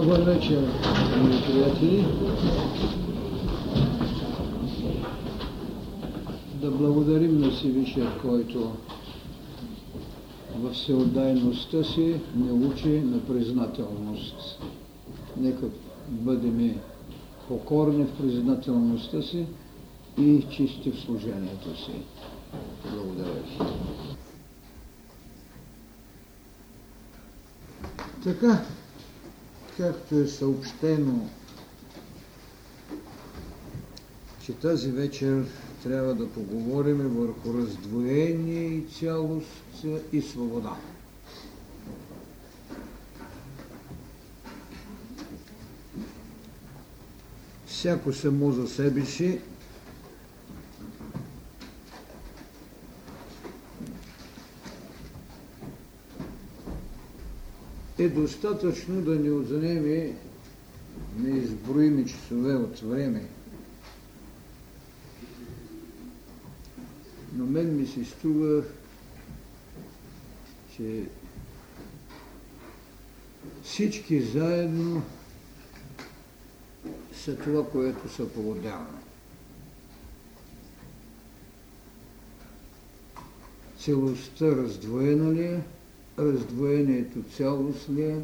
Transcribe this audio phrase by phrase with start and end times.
[0.00, 0.64] Добър вечер,
[1.46, 2.06] приятели.
[6.60, 8.72] Да благодарим на Всевишия, който
[10.56, 14.62] в всеотдайността си не учи на признателност.
[15.36, 15.66] Нека
[16.08, 16.74] бъдем
[17.48, 19.46] покорни в признателността си
[20.18, 21.92] и чисти в служението си.
[22.94, 23.58] Благодаря ви.
[28.24, 28.64] Така,
[29.80, 31.28] както е съобщено,
[34.44, 35.44] че тази вечер
[35.82, 40.76] трябва да поговорим върху раздвоение и цялост и свобода.
[47.66, 49.40] Всяко само за себе си
[58.00, 60.16] е достатъчно да ни отнеме
[61.18, 63.24] неизброими часове от време.
[67.34, 68.62] Но мен ми се струва,
[70.76, 71.04] че
[73.62, 75.02] всички заедно
[77.12, 78.98] са това, което са по-отделно.
[83.78, 85.60] Целостта раздвоена ли е?
[86.20, 88.20] Раздвоението цялост ли е?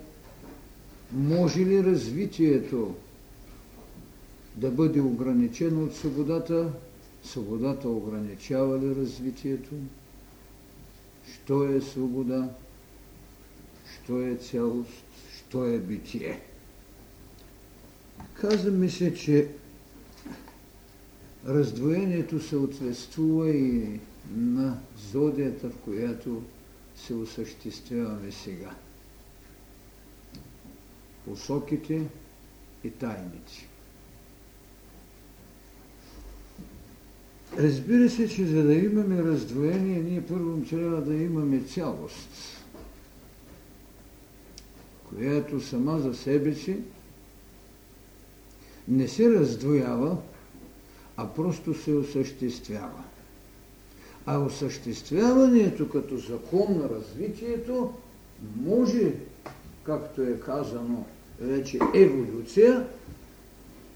[1.13, 2.95] Може ли развитието
[4.57, 6.73] да бъде ограничено от свободата?
[7.25, 9.71] Свободата ограничава ли развитието?
[11.35, 12.49] Що е свобода?
[13.95, 15.05] Що е цялост?
[15.49, 16.41] Що е битие?
[18.35, 19.49] Каза ми се, че
[21.49, 24.01] раздвоението съответствува и
[24.37, 24.79] на
[25.13, 26.43] зодията, в която
[26.97, 28.71] се осъществяваме сега.
[31.25, 32.03] Посоките
[32.85, 33.69] и тайните.
[37.59, 42.65] Разбира се, че за да имаме раздвоение, ние първо трябва да имаме цялост,
[45.09, 46.77] която сама за себе си
[48.89, 50.17] не се раздвоява,
[51.17, 53.05] а просто се осъществява.
[54.27, 57.95] А осъществяването като закон на развитието
[58.57, 59.13] може,
[59.85, 61.05] както е казано
[61.41, 62.87] вече еволюция,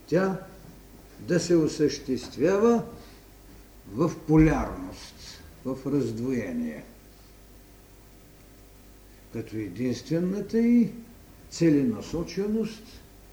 [0.07, 0.39] тя
[1.19, 2.83] да се осъществява
[3.93, 6.83] в полярност, в раздвоение.
[9.33, 10.89] Като единствената и
[11.49, 12.83] целенасоченост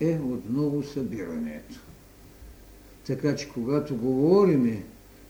[0.00, 1.80] е отново събирането.
[3.06, 4.82] Така че когато говориме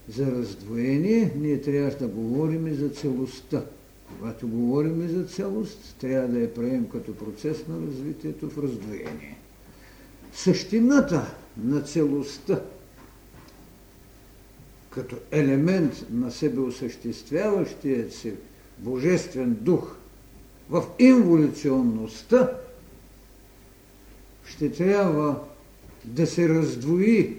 [0.09, 3.65] за раздвоение, ние трябва да говорим за целостта.
[4.19, 9.39] Когато говорим за целост, трябва да я правим като процес на развитието в раздвоение.
[10.33, 12.61] Същината на целостта
[14.91, 18.35] като елемент на себе осъществяващият се
[18.79, 19.97] божествен дух
[20.71, 22.51] в инволюционността
[24.45, 25.41] ще трябва
[26.05, 27.37] да се раздвои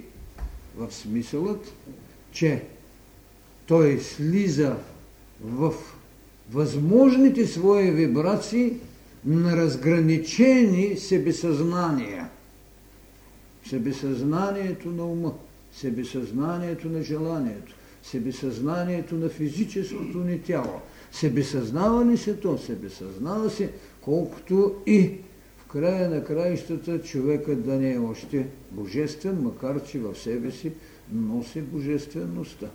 [0.77, 1.73] в смисълът,
[2.31, 2.63] че
[3.65, 4.75] той слиза
[5.43, 5.73] в
[6.51, 8.73] възможните свои вибрации
[9.25, 12.29] на разграничени себесъзнания.
[13.69, 15.33] Себесъзнанието на ума,
[15.73, 20.81] себесъзнанието на желанието, себесъзнанието на физическото ни тяло.
[21.11, 22.57] Себесъзнава ли се то?
[22.57, 25.11] Себесъзнава се, колкото и
[25.71, 30.71] края на краищата човекът да не е още божествен, макар че в себе си
[31.11, 32.67] носи божествеността.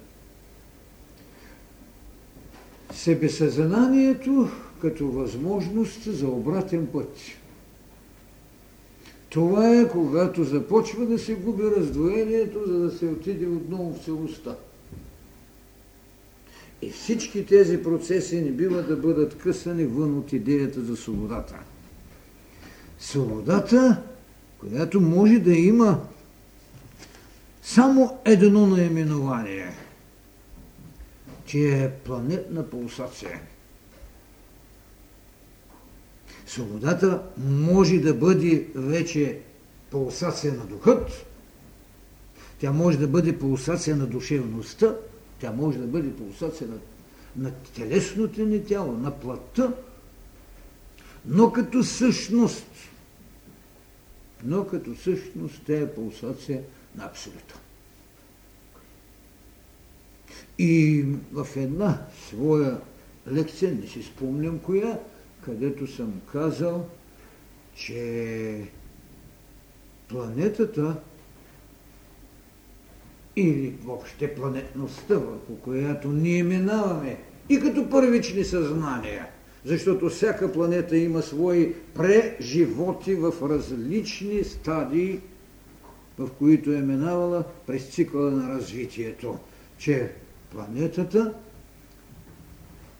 [2.92, 4.48] Себесъзнанието
[4.80, 7.16] като възможност за обратен път.
[9.28, 14.56] Това е когато започва да се губи раздвоението, за да се отиде отново в целостта.
[16.82, 21.58] И всички тези процеси не бива да бъдат късани вън от идеята за свободата.
[22.98, 24.02] Свободата,
[24.58, 26.00] която може да има
[27.62, 29.72] само едно наименование,
[31.46, 33.40] че е планетна пулсация.
[36.46, 39.38] Свободата може да бъде вече
[39.90, 41.26] пулсация на духът,
[42.60, 44.96] тя може да бъде пулсация на душевността,
[45.40, 46.76] тя може да бъде пулсация на,
[47.36, 49.72] на телесното ни тяло, на плътта,
[51.26, 52.66] но като същност,
[54.44, 56.62] но като същност тя е пулсация
[56.96, 57.60] на абсолюта.
[60.58, 62.80] И в една своя
[63.32, 64.98] лекция, не си спомням коя,
[65.44, 66.88] където съм казал,
[67.74, 68.68] че
[70.08, 70.96] планетата
[73.36, 77.18] или въобще планетността, върху която ние минаваме
[77.48, 79.28] и като първични съзнания,
[79.64, 85.20] защото всяка планета има свои преживоти в различни стадии,
[86.18, 89.38] в които е минавала през цикъла на развитието,
[89.78, 90.12] че
[90.50, 91.34] планетата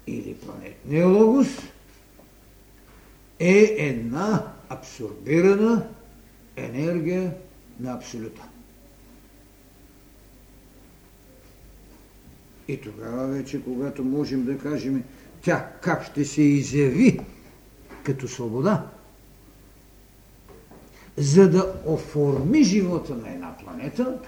[0.06, 1.49] или планетния логос
[3.38, 5.87] е една абсорбирана
[6.56, 7.34] енергия
[7.81, 8.43] на абсолюта.
[12.69, 15.05] И тогава вече, когато можем да кажем
[15.44, 17.20] тя как ще се изяви
[18.05, 18.87] като свобода,
[21.17, 24.19] за да оформи живота на една планета,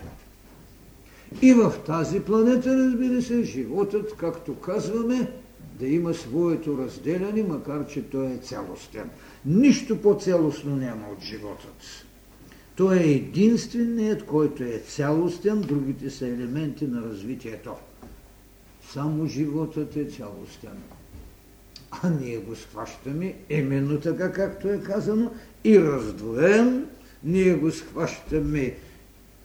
[1.43, 5.31] и в тази планета, разбира се, животът, както казваме,
[5.79, 9.11] да има своето разделяне, макар че той е цялостен.
[9.47, 12.07] Нищо по-цялостно няма от животът.
[12.77, 17.75] Той е единственият, който е цялостен, другите са елементи на развитието.
[18.93, 20.79] Само животът е цялостен.
[21.91, 25.31] А ние го схващаме именно така, както е казано,
[25.65, 26.87] и раздвоен,
[27.25, 28.75] ние го схващаме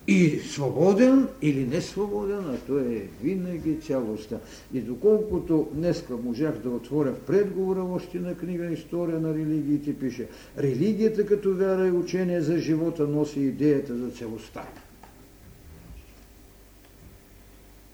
[0.08, 4.40] и свободен или не свободен, а той е винаги цялостта.
[4.74, 10.28] И доколкото днеска можах да отворя в предговора още на книга История на религиите, пише
[10.58, 14.68] Религията като вяра и учение за живота носи идеята за целостта.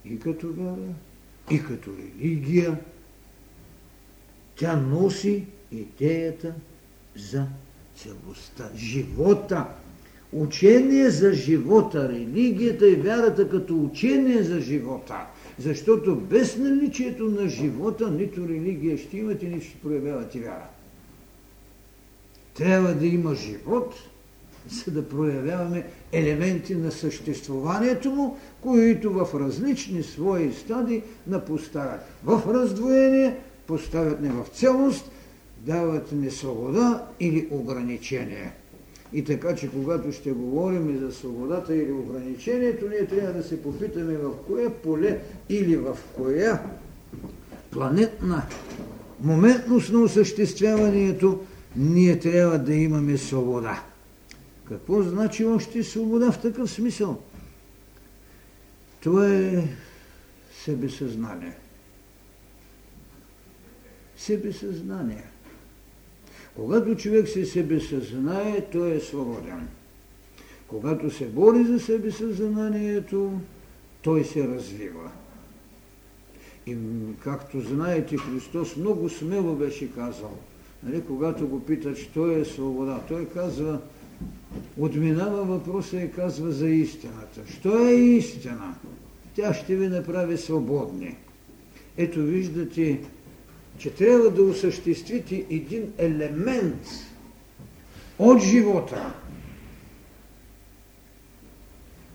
[0.04, 0.94] И като вяра,
[1.50, 2.78] и като религия,
[4.58, 6.54] тя носи идеята
[7.16, 7.46] за
[7.94, 8.70] целостта.
[8.76, 9.66] Живота
[10.32, 15.26] Учение за живота, религията и вярата като учение за живота.
[15.58, 20.68] Защото без наличието на живота нито религия ще имате, нито ще проявявате вяра.
[22.54, 23.94] Трябва да има живот,
[24.70, 32.00] за да проявяваме елементи на съществуването му, които в различни свои стадии напоставят.
[32.24, 33.36] В раздвоение
[33.68, 35.10] поставят не в цялост,
[35.58, 38.52] дават не свобода или ограничение.
[39.12, 43.62] И така, че когато ще говорим и за свободата или ограничението, ние трябва да се
[43.62, 46.62] попитаме в кое поле или в коя
[47.70, 48.42] планетна
[49.20, 51.40] моментност на осъществяването
[51.76, 53.82] ние трябва да имаме свобода.
[54.68, 57.22] Какво значи още свобода в такъв смисъл?
[59.00, 59.68] Това е
[60.64, 61.52] себесъзнание.
[64.18, 65.24] Себесъзнание.
[66.56, 69.68] Когато човек се себесъзнае, той е свободен.
[70.68, 73.40] Когато се бори за себесъзнанието,
[74.02, 75.10] той се развива.
[76.66, 76.76] И
[77.20, 80.38] както знаете, Христос много смело беше казал,
[80.82, 83.80] нали, когато го питат, що е свобода, той казва,
[84.78, 87.40] отминава въпроса и казва за истината.
[87.58, 88.74] Що е истина?
[89.34, 91.16] Тя ще ви направи свободни.
[91.96, 93.00] Ето виждате,
[93.78, 96.86] че трябва да осъществите един елемент
[98.18, 99.12] от живота,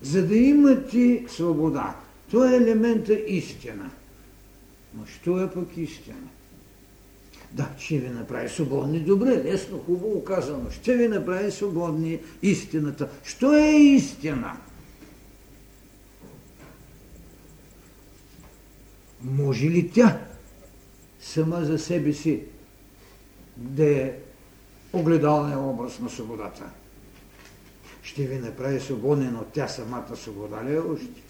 [0.02, 1.96] за да имате свобода.
[2.30, 3.90] Това е елемента истина.
[4.94, 6.28] Но що е пък истина?
[7.52, 9.00] Да, ще ви направи свободни.
[9.00, 10.70] Добре, лесно, хубаво казано.
[10.70, 13.08] Ще ви направи свободни истината.
[13.24, 14.56] Що е истина?
[19.22, 20.20] Може ли тя
[21.24, 22.40] сама за себе си
[23.56, 24.12] да е
[24.92, 26.64] огледалния образ на свободата.
[28.02, 31.22] Ще ви направи свободен, но тя самата свобода ли е още?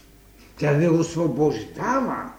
[0.59, 2.33] Тя ви освобождава.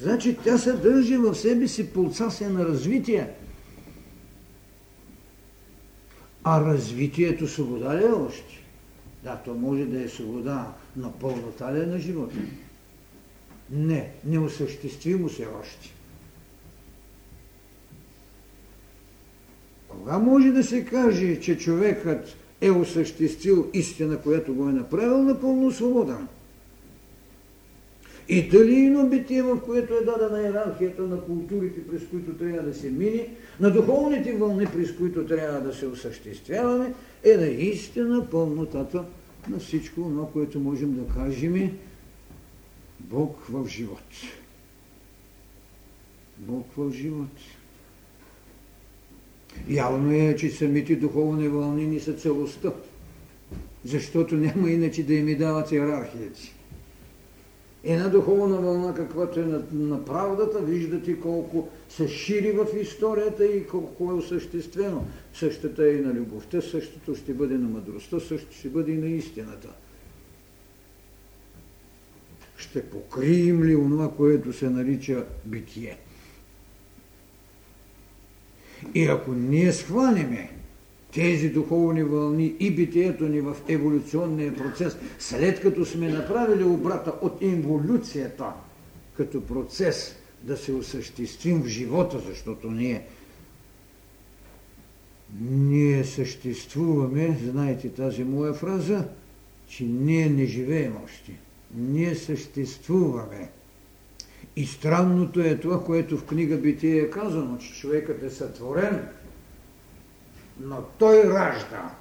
[0.00, 3.30] Значи тя съдържа в себе си пулсация на развитие.
[6.44, 8.64] А развитието свобода ли е още?
[9.22, 12.36] Да, то може да е свобода на пълнота ли е на живота.
[13.70, 15.94] Не, неосъществимо се още.
[19.88, 25.72] Кога може да се каже, че човекът е осъществил истина, която го е направил напълно
[25.72, 26.28] свободен?
[28.28, 32.74] И дали ино битие, в което е дадена иерархията на културите, през които трябва да
[32.74, 33.28] се мине,
[33.60, 36.94] на духовните вълни, през които трябва да се осъществяваме,
[37.24, 39.04] е наистина пълнотата
[39.50, 41.70] на всичко това, което можем да кажем
[43.00, 44.02] Бог в живот.
[46.38, 47.28] Бог в живот.
[49.68, 52.72] Явно е, че самите духовни вълни ни са целостта,
[53.84, 56.40] защото няма иначе да им дават иерархията.
[57.84, 63.66] Една духовна вълна, каквато е на, на правдата, виждате колко се шири в историята и
[63.66, 65.06] колко е осъществено.
[65.34, 69.08] Същата е и на любовта, същото ще бъде на мъдростта, същото ще бъде и на
[69.08, 69.68] истината.
[72.58, 75.98] Ще покрием ли онова, което се нарича битие?
[78.94, 80.50] И ако ние схванеме
[81.14, 87.42] тези духовни вълни и битието ни в еволюционния процес, след като сме направили обрата от
[87.42, 88.52] инволюцията
[89.16, 93.06] като процес да се осъществим в живота, защото ние
[95.40, 99.08] ние съществуваме, знаете тази моя фраза,
[99.68, 101.32] че ние не живеем още.
[101.74, 103.50] Ние съществуваме.
[104.56, 109.08] И странното е това, което в книга Битие е казано, че човекът е сътворен,
[110.60, 111.94] но той ражда.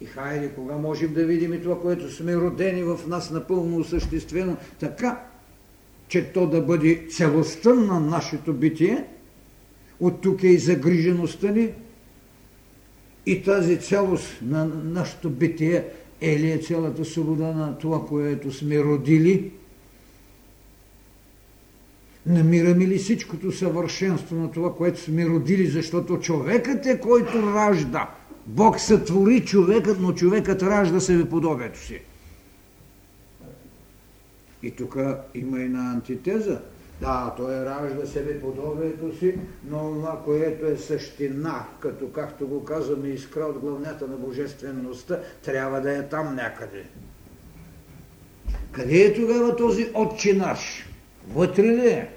[0.00, 5.24] И хайде, кога можем да видим това, което сме родени в нас напълно осъществено, така,
[6.08, 9.04] че то да бъде целостта на нашето битие,
[10.00, 11.72] от тук е и загрижеността ни,
[13.26, 15.84] и тази цялост на нашето битие
[16.22, 19.50] е ли е цялата свобода на това, което сме родили?
[22.26, 28.10] Намираме ли всичкото съвършенство на това, което сме родили, защото човекът е който ражда.
[28.46, 32.00] Бог сътвори човекът, но човекът ражда себе подобието си.
[34.62, 34.96] И тук
[35.34, 36.60] има една антитеза.
[37.02, 39.34] Да, той ражда себе подобието си,
[39.70, 45.80] но това, което е същина, като както го казваме, искра от главнята на божествеността, трябва
[45.80, 46.84] да е там някъде.
[48.72, 50.86] Къде е тогава този отче наш?
[51.28, 52.10] Вътре ли е?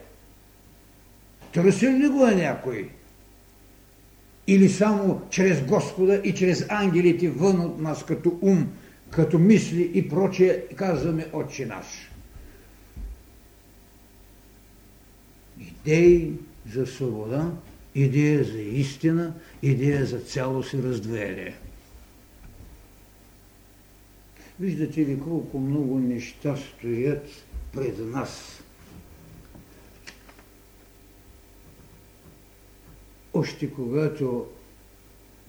[1.53, 2.89] Търсил ли го е някой?
[4.47, 8.67] Или само чрез Господа и чрез ангелите вън от нас, като ум,
[9.11, 12.14] като мисли и прочее, казваме Отче наш.
[15.59, 16.33] Идеи
[16.73, 17.51] за свобода,
[17.95, 21.55] идея за истина, идея за цялост и раздвоение.
[24.59, 27.27] Виждате ли колко много неща стоят
[27.73, 28.61] пред нас.
[33.33, 34.45] Още когато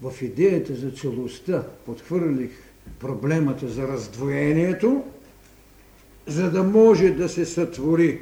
[0.01, 2.51] в идеята за целостта подхвърлих
[2.99, 5.03] проблемата за раздвоението,
[6.27, 8.21] за да може да се сътвори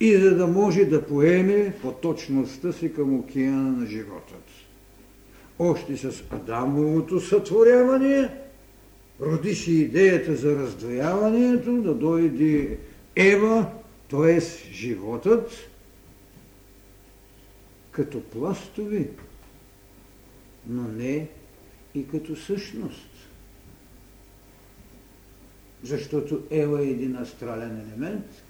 [0.00, 4.44] и за да може да поеме по точността си към океана на животът.
[5.58, 8.30] Още с Адамовото сътворяване
[9.20, 12.78] роди си идеята за раздвояването, да дойде
[13.16, 13.66] Ева,
[14.10, 14.40] т.е.
[14.72, 15.50] животът,
[17.90, 19.08] като пластови,
[20.66, 21.28] но не
[21.94, 23.10] и като същност.
[25.82, 28.42] Защото Ева е един астрален елемент,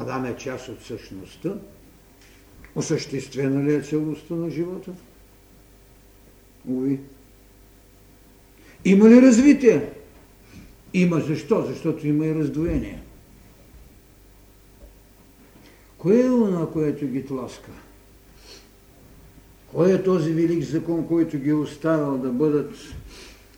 [0.00, 1.54] Адам е част от същността,
[2.74, 4.92] осъществена ли е целостта на живота?
[6.68, 7.00] Уви.
[8.84, 9.92] Има ли развитие?
[10.94, 11.20] Има.
[11.20, 11.62] Защо?
[11.62, 13.02] Защото има и раздвоение.
[15.98, 17.70] Кое е това, което ги тласка?
[19.72, 22.74] Кой е този велик закон, който ги е оставил да бъдат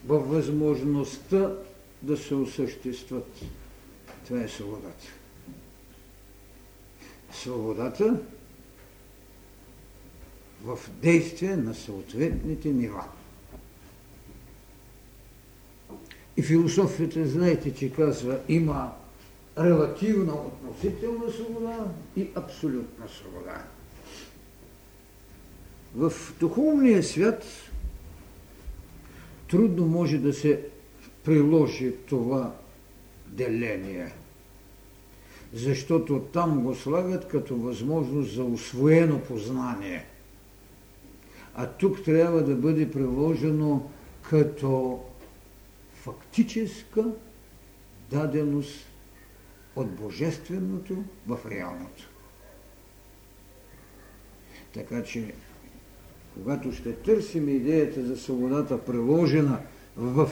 [0.06, 1.52] във възможността
[2.02, 3.40] да се осъществат?
[4.26, 5.19] Това е свободата.
[7.32, 8.20] Свободата
[10.64, 13.04] в действие на съответните нива.
[16.36, 18.92] И философията, знаете, че казва, има
[19.58, 23.64] релативна относителна свобода и абсолютна свобода.
[25.94, 27.44] В духовния свят
[29.50, 30.66] трудно може да се
[31.24, 32.54] приложи това
[33.26, 34.12] деление,
[35.52, 40.06] защото там го слагат като възможност за освоено познание.
[41.54, 43.90] А тук трябва да бъде приложено
[44.30, 45.00] като
[45.94, 47.04] фактическа
[48.10, 48.86] даденост
[49.76, 52.08] от божественото в реалното.
[54.74, 55.34] Така че,
[56.34, 59.60] когато ще търсим идеята за свободата, приложена
[59.96, 60.30] в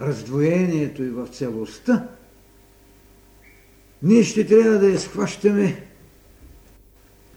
[0.00, 2.08] раздвоението и в целостта,
[4.02, 5.82] ние ще трябва да я схващаме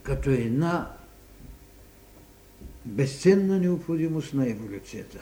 [0.03, 0.91] като една
[2.85, 5.19] безценна необходимост на еволюцията.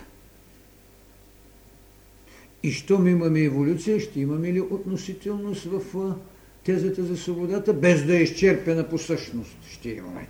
[2.63, 6.15] И щом имаме еволюция, ще имаме ли относителност в
[6.63, 9.58] тезата за свободата, без да е изчерпена по същност?
[9.72, 10.27] Ще имаме.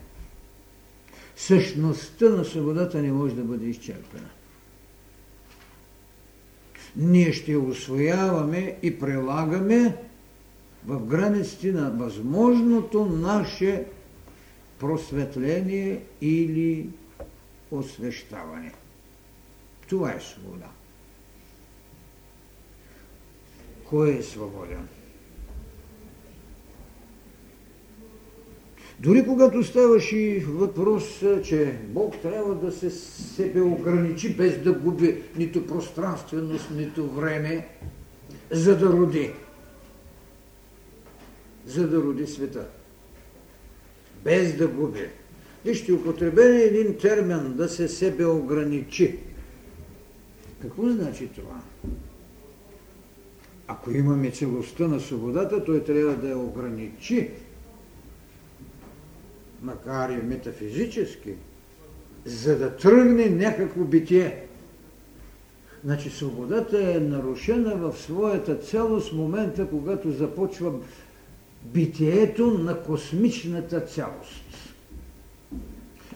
[1.36, 4.30] Същността на свободата не може да бъде изчерпена.
[6.98, 9.98] ние ще освояваме и прилагаме
[10.88, 13.86] в границите на възможното наше
[14.80, 16.90] просветление или
[17.72, 18.74] освещаване.
[19.90, 20.68] Това е свобода.
[23.90, 24.88] Кой е свободен?
[29.00, 35.68] Дори когато ставаше въпрос, че Бог трябва да се себе ограничи без да губи нито
[35.68, 37.68] пространственост, нито време,
[38.52, 39.34] за да роди.
[41.68, 42.68] За да роди света.
[44.24, 45.10] Без да губи.
[45.66, 49.20] Вижте, употребен е един термин да се себе ограничи.
[50.62, 51.62] Какво значи това?
[53.68, 57.32] Ако имаме целостта на свободата, той трябва да я ограничи
[59.62, 61.34] макар и метафизически,
[62.26, 64.44] за да тръгне някакво битие.
[65.84, 70.74] Значи свободата е нарушена в своята цялост момента, когато започва
[71.64, 74.44] битието на космичната цялост.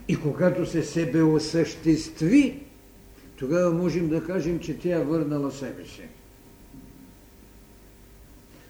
[0.07, 2.59] И когато се себе осъществи,
[3.35, 6.01] тогава можем да кажем, че тя е върнала себе си.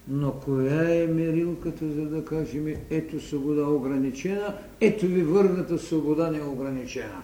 [0.08, 7.22] Но коя е мерилката, за да кажем, ето свобода ограничена, ето ви върната свобода неограничена?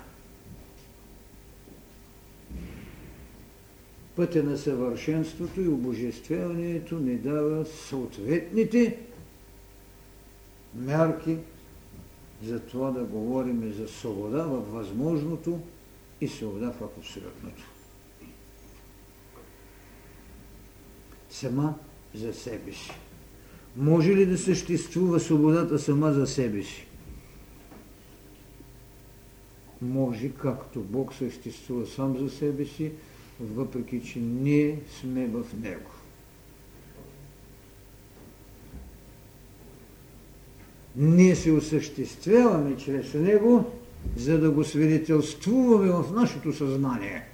[4.16, 8.98] Пътя на съвършенството и обожествяването ни дава съответните
[10.78, 11.38] мерки
[12.44, 15.60] за това да говорим за свобода във възможното
[16.22, 17.64] и свобода в абсолютното.
[21.30, 21.76] Сама
[22.14, 22.92] за себе си.
[23.78, 26.88] Може ли да съществува свободата сама за себе си?
[29.82, 32.92] Може, както Бог съществува сам за себе си,
[33.40, 35.97] въпреки че ние сме в Него.
[40.98, 43.72] Ние се осъществяваме чрез Него,
[44.16, 47.28] за да го свидетелствуваме в нашето съзнание,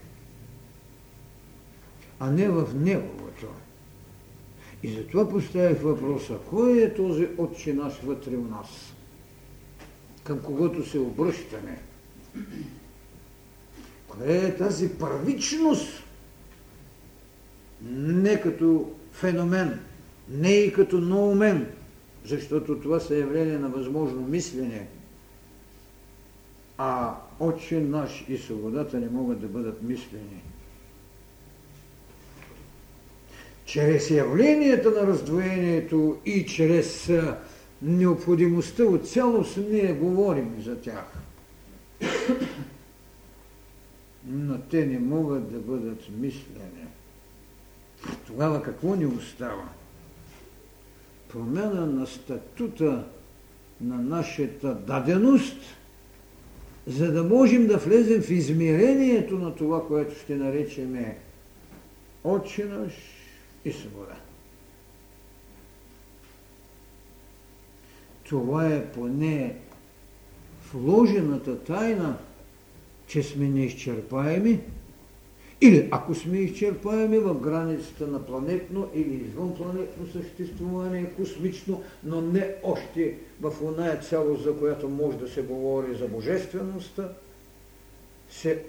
[2.20, 3.48] а не в Неговото.
[4.84, 8.94] И затова поставих въпроса, кой е този отче наш вътре у нас,
[10.24, 11.80] към когото се обръщаме?
[14.08, 16.04] Коя е тази първичност?
[17.86, 19.80] Не като феномен,
[20.30, 21.68] не и като ноумен,
[22.26, 24.88] защото това са явления на възможно мислене,
[26.78, 30.44] а Отче наш и свободата не могат да бъдат мислени
[33.66, 37.12] чрез явленията на раздвоението и чрез
[37.82, 41.14] необходимостта от цялост ние говорим за тях.
[44.26, 46.88] Но те не могат да бъдат мислени.
[48.28, 49.70] Тогава какво ни остава?
[51.34, 53.04] Промяна на статута
[53.82, 55.58] на нашата даденост,
[56.88, 61.18] за да можем да влезем в измерението на това, което ще наречеме
[62.24, 62.94] Отче наш,
[63.66, 64.16] и свобода.
[68.24, 69.56] Това е поне
[70.74, 72.18] вложената тайна,
[73.08, 74.60] че сме неизчерпаеми,
[75.64, 83.18] или ако сме изчерпаеми в границата на планетно или извънпланетно съществуване, космично, но не още
[83.42, 87.14] в оная цялост, за която може да се говори за божествеността,
[88.30, 88.64] се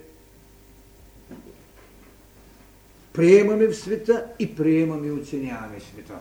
[3.13, 6.19] приемаме в света и приемаме и оценяваме света.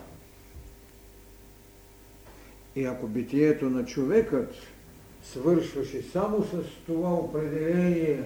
[2.76, 4.54] И ако битието на човекът
[5.22, 8.22] свършваше само с това определение,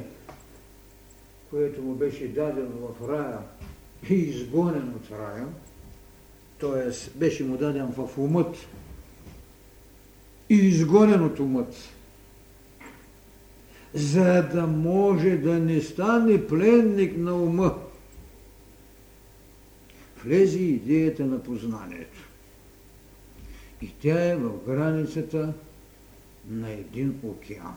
[1.50, 3.38] което му беше дадено в рая
[4.10, 5.46] и изгонен от рая,
[6.60, 7.18] т.е.
[7.18, 8.56] беше му даден в умът
[10.50, 11.74] и изгонен от умът,
[13.94, 17.78] за да може да не стане пленник на ума,
[20.24, 22.28] влезе идеята на познанието.
[23.82, 25.52] И тя е в границата
[26.48, 27.76] на един океан.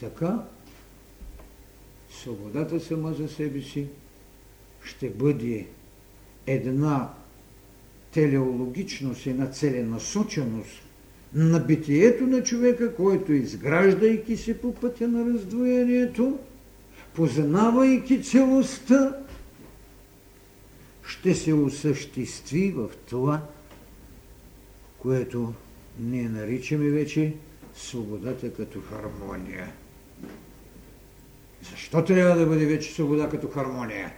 [0.00, 0.44] Така,
[2.10, 3.86] свободата сама за себе си
[4.84, 5.66] ще бъде
[6.46, 7.10] една
[8.12, 10.82] телеологичност, една целенасоченост
[11.34, 16.38] на битието на човека, който изграждайки се по пътя на раздвоението,
[17.14, 19.16] познавайки целостта,
[21.06, 23.42] ще се осъществи в това,
[24.98, 25.54] което
[25.98, 27.34] ние наричаме вече
[27.74, 29.72] свободата като хармония.
[31.70, 34.12] Защо трябва да бъде вече свобода като хармония?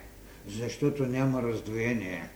[0.48, 2.28] Защото няма раздвоение.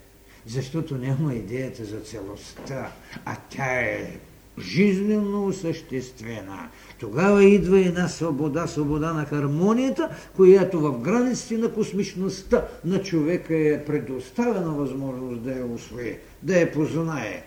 [0.46, 2.92] Защото няма идеята за целостта,
[3.24, 4.18] а тя е
[4.58, 6.68] жизненно осъществена.
[6.98, 13.84] Тогава идва една свобода, свобода на хармонията, която в границите на космичността на човека е
[13.84, 17.44] предоставена възможност да я освои, да я познае,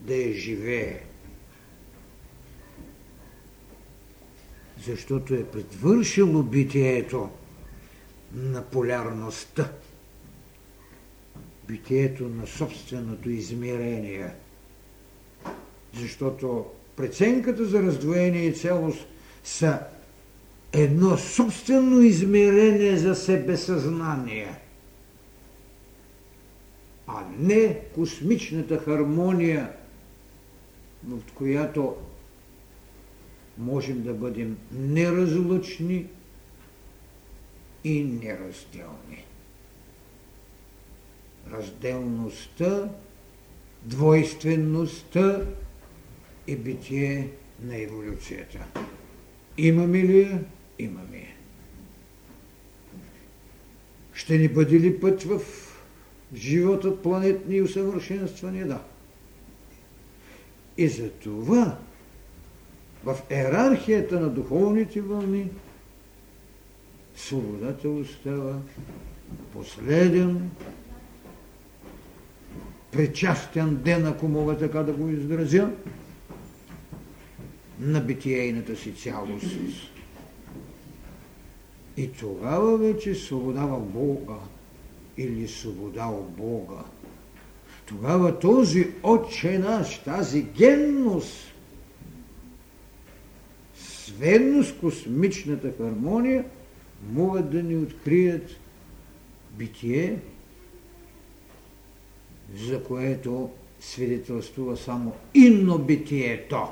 [0.00, 1.00] да я живее.
[4.84, 7.30] Защото е предвършило битието
[8.34, 9.72] на полярността,
[11.68, 14.32] битието на собственото измерение–
[16.00, 19.06] защото преценката за раздвоение и целост
[19.44, 19.80] са
[20.72, 24.58] едно собствено измерение за себесъзнание,
[27.06, 29.72] а не космичната хармония,
[31.08, 31.96] в която
[33.58, 36.06] можем да бъдем неразлучни
[37.84, 39.24] и неразделни.
[41.52, 42.88] Разделността,
[43.82, 45.46] двойствеността
[46.46, 47.30] е битие
[47.62, 48.66] на еволюцията.
[49.58, 50.44] Имаме ли я?
[50.78, 51.36] Имаме я.
[54.12, 55.40] Ще ни бъде ли път в
[56.34, 58.66] живота планетни усъвършенствания?
[58.66, 58.82] Да.
[60.78, 61.78] И за това
[63.06, 65.50] в ерархията на духовните вълни
[67.16, 68.54] свободата остава
[69.52, 70.50] последен
[72.92, 75.70] причастен ден, ако мога така да го изразя,
[77.80, 79.46] на битиейната си цялост.
[81.96, 84.38] И тогава вече свобода в Бога
[85.16, 86.84] или свобода от Бога.
[87.86, 91.55] Тогава този отче наш, тази генност,
[94.06, 96.44] сведно с космичната хармония,
[97.12, 98.50] могат да ни открият
[99.58, 100.18] битие,
[102.54, 106.68] за което свидетелствува само инно битието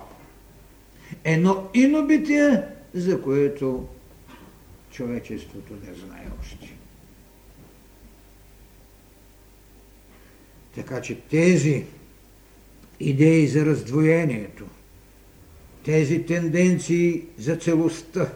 [1.25, 2.63] едно ино битие,
[2.95, 3.89] за което
[4.91, 6.75] човечеството не знае още.
[10.75, 11.85] Така че тези
[13.01, 14.65] идеи за раздвоението,
[15.85, 18.33] тези тенденции за целостта,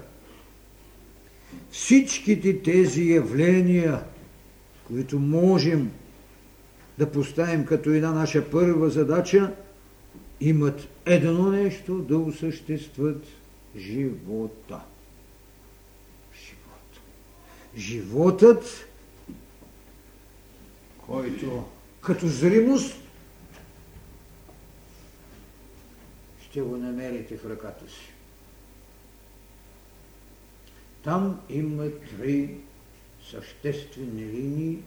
[1.70, 4.02] всичките тези явления,
[4.87, 5.90] които можем
[6.98, 9.54] да поставим като една наша първа задача–
[10.40, 13.24] имат едно нещо да осъществят
[13.76, 14.80] живота.
[16.34, 17.00] Живот.
[17.76, 18.88] Животът,
[21.06, 21.64] който
[22.00, 22.96] като зримост
[26.50, 28.12] ще го намерите в ръката си.
[31.04, 32.54] Там има три
[33.30, 34.78] съществени линии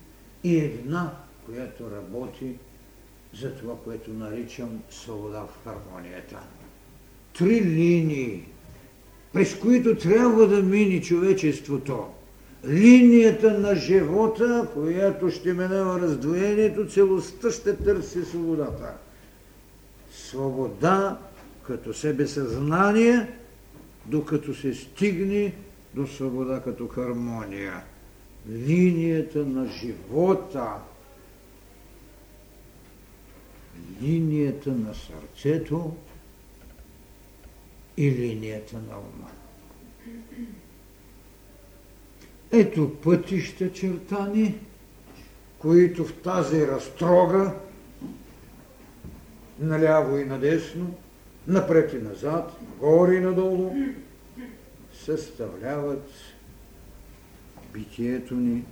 [0.44, 1.12] и една,
[1.46, 2.56] която работи
[3.34, 6.40] за това, което наричам свобода в хармонията.
[7.38, 8.46] Три линии,
[9.34, 12.08] през които трябва да мини човечеството.
[12.68, 18.94] Линията на живота, която ще минава раздвоението, целостта ще търси свободата.
[20.12, 21.20] Свобода
[21.68, 23.28] като себе съзнание,
[24.06, 25.54] докато се стигне
[25.94, 27.84] до свобода като хармония.
[28.50, 30.74] Линията на живота–
[34.02, 35.96] линията на сърцето
[37.98, 39.30] и линията на ума.
[42.52, 44.56] Ето пътища чертани,
[45.60, 47.54] които в тази разтрога,
[49.60, 50.96] наляво и надесно,
[51.48, 53.76] напред и назад, горе и надолу,
[54.94, 56.10] съставляват
[57.74, 58.64] битието ни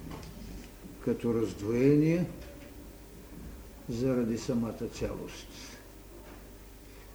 [1.06, 2.26] като раздвоение–
[3.90, 5.48] заради самата цялост.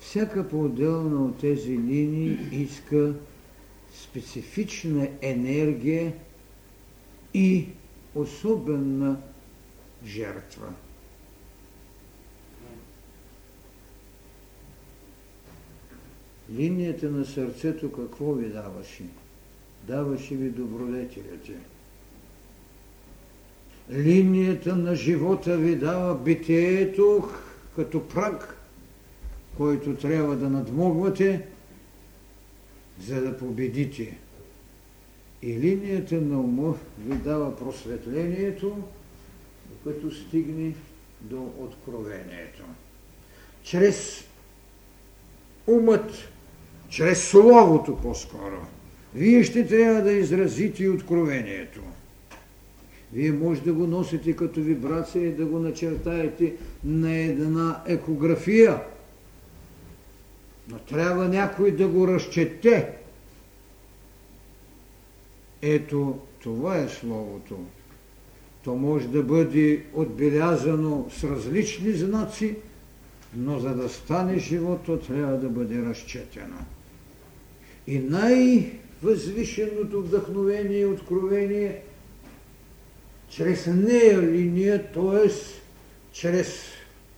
[0.01, 3.15] Всяка по-отделна от тези линии иска
[4.03, 6.13] специфична енергия
[7.35, 7.69] и
[8.15, 9.17] особена
[10.07, 10.73] жертва.
[16.53, 19.05] Линията на сърцето какво ви даваше?
[19.87, 21.53] Даваше ви добродетелите–
[23.93, 27.29] линията на живота ви дава битието
[27.77, 28.57] като прак,
[29.57, 31.47] който трябва да надмогвате,
[33.01, 34.19] за да победите.
[35.43, 38.83] И линията на ума ви дава просветлението,
[39.71, 40.75] докато стигне
[41.21, 42.63] до откровението.
[43.63, 44.25] Чрез
[45.67, 46.29] умът,
[46.95, 48.67] чрез словото по-скоро,
[49.15, 51.81] вие ще трябва да изразите и откровението.
[53.13, 56.55] Вие може да го носите като вибрация и да го начертаете
[56.85, 58.83] на една екография.
[60.69, 62.93] Но трябва някой да го разчете.
[65.63, 67.59] Ето, това е Словото.
[68.65, 72.57] То може да бъде отбелязано с различни знаци,
[73.37, 76.57] но за да стане живото, трябва да бъде разчетено.
[77.87, 81.83] И най-възвишеното вдъхновение и откровение
[83.29, 85.31] чрез нея линия, т.е.
[86.13, 86.63] чрез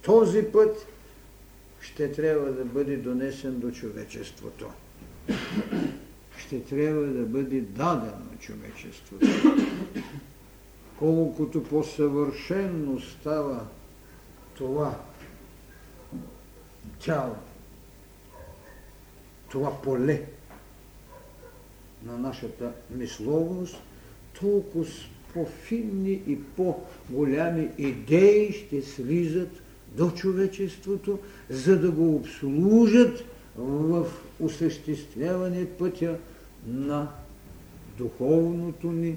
[0.02, 0.86] този път,
[1.80, 4.70] ще трябва да бъде донесен до човечеството.
[6.38, 9.26] Ще трябва да бъде дадено човечеството.
[10.98, 13.66] Колкото по-съвършенно става
[14.54, 15.00] това
[16.98, 17.36] тяло,
[19.50, 20.26] това поле
[22.06, 23.76] на нашата мисловност,
[24.40, 24.86] толкова
[25.34, 29.50] по-финни и по-голями идеи ще слизат
[29.96, 31.18] до човечеството,
[31.50, 33.24] за да го обслужат
[33.56, 34.06] в
[34.40, 36.18] осъществяване пътя
[36.66, 37.08] на
[37.98, 39.16] духовното ни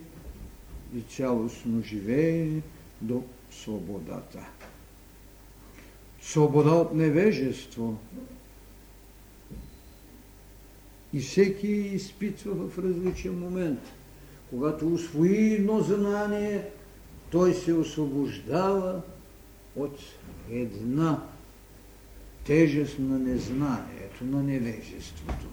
[0.95, 2.62] и цялостно живеене
[3.02, 4.47] до свободата.
[6.21, 7.97] Свобода от невежество.
[11.13, 13.80] И всеки изпитва в различен момент.
[14.50, 16.65] Когато освои едно знание,
[17.32, 19.02] той се освобождава
[19.76, 20.00] от
[20.52, 21.24] една
[22.45, 25.48] тежест на незнанието, на невежеството.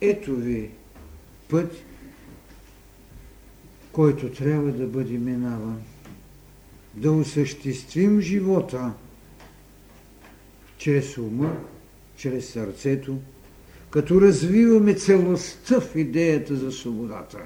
[0.00, 0.70] Ето ви
[1.48, 1.72] път,
[3.92, 5.82] който трябва да бъде минаван.
[6.94, 8.92] Да осъществим живота
[10.78, 11.56] чрез ума,
[12.16, 13.18] чрез сърцето,
[13.94, 17.38] като развиваме целостта в идеята за свободата.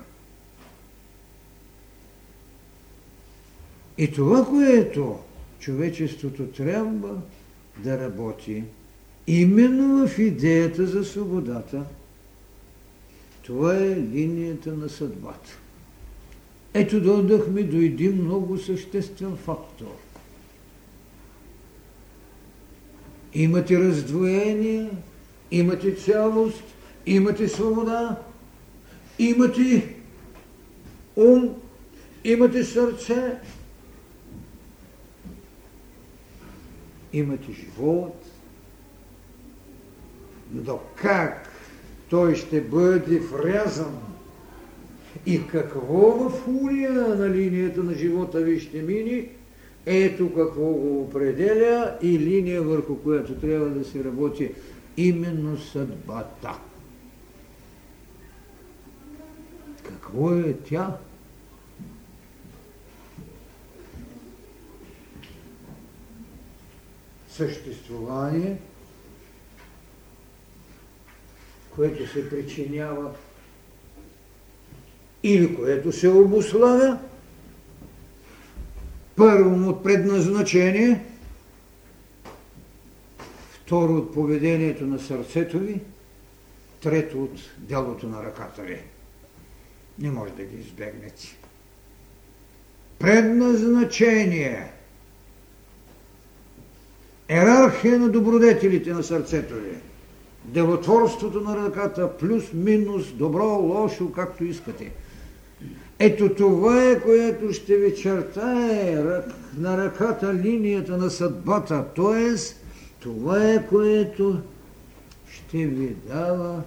[3.98, 5.18] И това, което
[5.60, 7.20] човечеството трябва
[7.76, 8.64] да работи
[9.26, 11.84] именно в идеята за свободата,
[13.42, 15.58] това е линията на съдбата.
[16.74, 19.96] Ето дойдахме до един много съществен фактор.
[23.34, 24.90] Имате раздвоение,
[25.50, 26.64] имате цялост,
[27.06, 28.16] имате свобода,
[29.18, 29.94] имате
[31.16, 31.54] ум,
[32.24, 33.38] имате сърце,
[37.12, 38.24] имате живот,
[40.52, 41.48] но как
[42.10, 43.98] той ще бъде врязан?
[45.26, 49.28] И какво в урия на линията на живота ви ще мини,
[49.86, 54.50] ето какво го определя и линия върху която трябва да се работи
[54.98, 56.58] именно съдбата.
[59.82, 60.96] Какво е тя?
[67.28, 68.56] Съществувание,
[71.76, 73.10] което се причинява
[75.22, 76.98] или което се обославя,
[79.16, 81.07] първо от предназначение,
[83.68, 85.80] второ от поведението на сърцето ви,
[86.80, 88.78] трето от делото на ръката ви.
[89.98, 91.38] Не може да ги избегнете.
[92.98, 94.72] Предназначение.
[97.28, 99.76] Ерархия на добродетелите на сърцето ви.
[100.44, 104.92] Делотворството на ръката, плюс-минус, добро, лошо, както искате–
[105.98, 108.96] ето това е, което ще ви чертае
[109.56, 111.84] на ръката линията на съдбата.
[111.96, 112.34] т.е.
[113.00, 114.42] това е, което
[115.30, 116.62] ще ви дава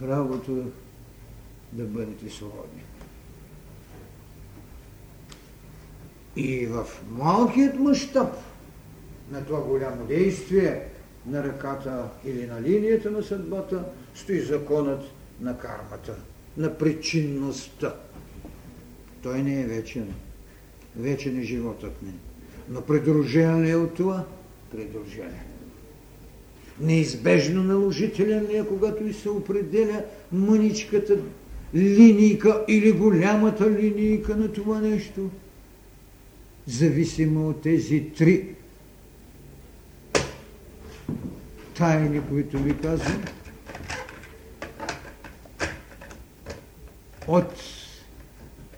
[0.00, 0.64] правото
[1.72, 2.82] да бъдете свободни.
[6.36, 8.34] И в малкият мащаб
[9.30, 10.88] на това голямо действие
[11.26, 15.02] на ръката или на линията на съдбата стои законът
[15.40, 16.16] на кармата–
[16.56, 17.94] на причинността.
[19.22, 20.14] Той не е вечен.
[20.96, 22.12] Вечен е животът ни.
[22.68, 24.24] Но придружен е от това?
[24.76, 25.44] Придружен е.
[26.80, 31.16] Неизбежно наложителен ли е, когато и се определя мъничката
[31.74, 35.30] линийка или голямата линийка на това нещо?
[36.66, 38.48] Зависимо от тези три
[41.78, 43.22] тайни, които ви казвам,
[47.28, 47.52] от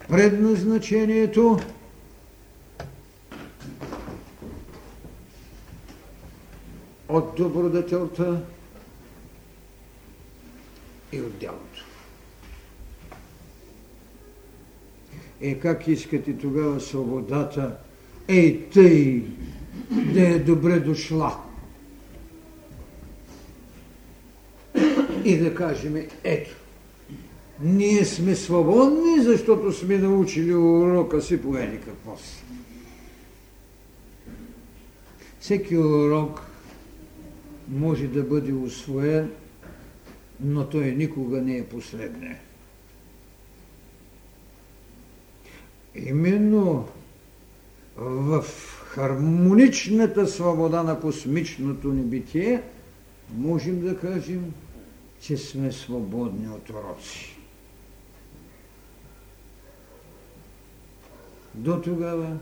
[0.08, 1.58] предназначението
[7.08, 8.42] от добродетелта
[11.12, 11.84] и от дялото.
[15.40, 17.76] Е, как искате тогава свободата?
[18.28, 19.24] Ей, тъй,
[19.90, 21.36] да е добре дошла.
[25.24, 26.56] И да кажем, ето,
[27.60, 32.16] ние сме свободни, защото сме научили урока си по еди какво.
[35.40, 36.45] Всеки урок
[37.68, 39.32] може да бъде усвоен,
[40.40, 42.38] но той никога не е последния.
[45.94, 46.88] Именно
[47.96, 48.44] в
[48.86, 52.62] хармоничната свобода на космичното ни битие
[53.34, 54.54] можем да кажем,
[55.20, 57.36] че сме свободни от уроци.
[61.54, 62.36] До тогава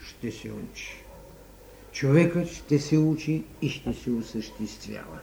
[0.00, 1.05] ще се учи.
[1.96, 5.18] Човекът ще се учи и ще се осъществява.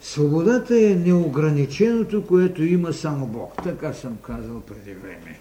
[0.00, 3.62] Свободата е неограниченото, което има само Бог.
[3.62, 5.40] Така съм казал преди време.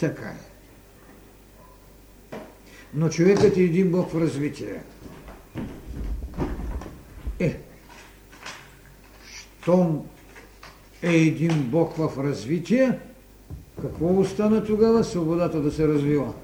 [0.00, 0.40] Така е.
[2.94, 4.82] Но човекът е един Бог в развитие.
[7.38, 7.60] Е,
[9.62, 10.06] щом
[11.02, 12.98] е един Бог в развитие,
[13.82, 15.04] какво остана тогава?
[15.04, 16.34] Свободата да се развива.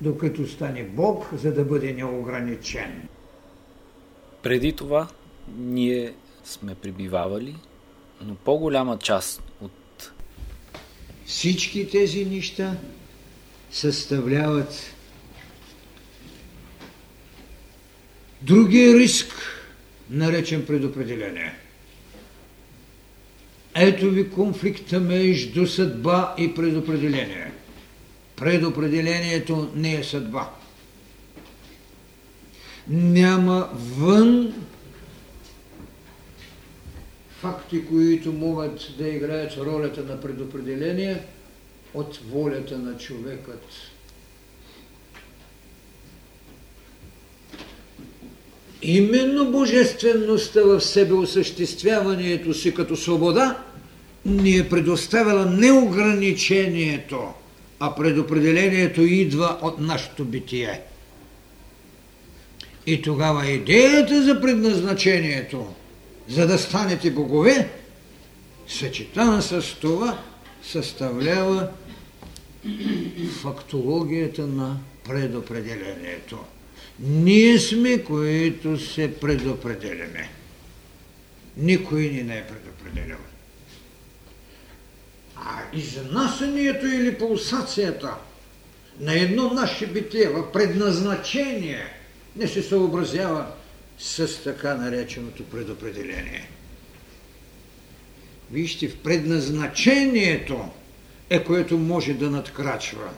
[0.00, 3.08] Докато стане Бог, за да бъде неограничен.
[4.42, 5.08] Преди това
[5.58, 6.12] ние
[6.44, 7.56] сме прибивавали,
[8.24, 10.12] но по-голяма част от
[11.26, 12.76] всички тези неща
[13.70, 14.94] съставляват
[18.42, 19.32] другия риск,
[20.10, 21.65] наречен предопределение.
[23.78, 27.52] Ето ви конфликта между съдба и предопределение.
[28.36, 30.50] Предопределението не е съдба.
[32.88, 34.54] Няма вън
[37.30, 41.22] факти, които могат да играят ролята на предопределение
[41.94, 43.64] от волята на човекът.
[48.88, 53.62] Именно божествеността в себе осъществяването си като свобода
[54.24, 57.34] ни е предоставила неограничението,
[57.80, 60.80] а предопределението идва от нашето битие.
[62.86, 65.66] И тогава идеята за предназначението,
[66.28, 67.68] за да станете богове,
[68.68, 70.18] съчетана с това,
[70.62, 71.68] съставлява
[73.42, 74.76] фактологията на
[75.08, 76.38] предопределението.
[77.00, 80.28] Ние сме, които се предопределяме.
[81.56, 83.18] Никой ни не е предопределял.
[85.36, 88.14] А изнасянето или пулсацията
[89.00, 91.82] на едно наше битие в предназначение
[92.36, 93.46] не се съобразява
[93.98, 96.48] с така нареченото предопределение.
[98.52, 100.68] Вижте, в предназначението
[101.30, 103.10] е което може да надкрачва.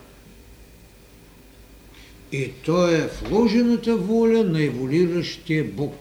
[2.32, 5.94] И то е вложената воля на еволиращия Бог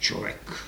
[0.00, 0.64] човек.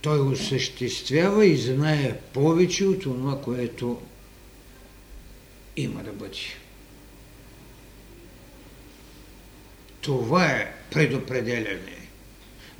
[0.00, 4.00] Той осъществява и знае повече от това, което
[5.76, 6.38] има да бъде.
[10.00, 12.08] Това е предопределяне.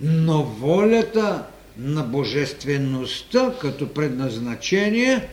[0.00, 1.46] Но волята
[1.78, 5.28] на божествеността като предназначение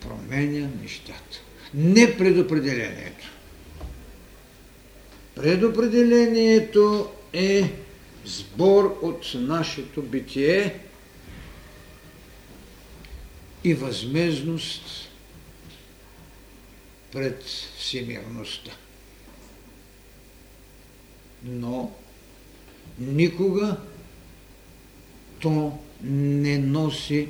[0.00, 1.41] променя нещата.
[1.74, 3.30] Не предопределението.
[5.34, 7.72] Предопределението е
[8.24, 10.78] сбор от нашето битие
[13.64, 15.08] и възмезност
[17.12, 17.42] пред
[17.78, 18.70] всемирността.
[21.44, 21.92] Но
[22.98, 23.76] никога
[25.40, 27.28] то не носи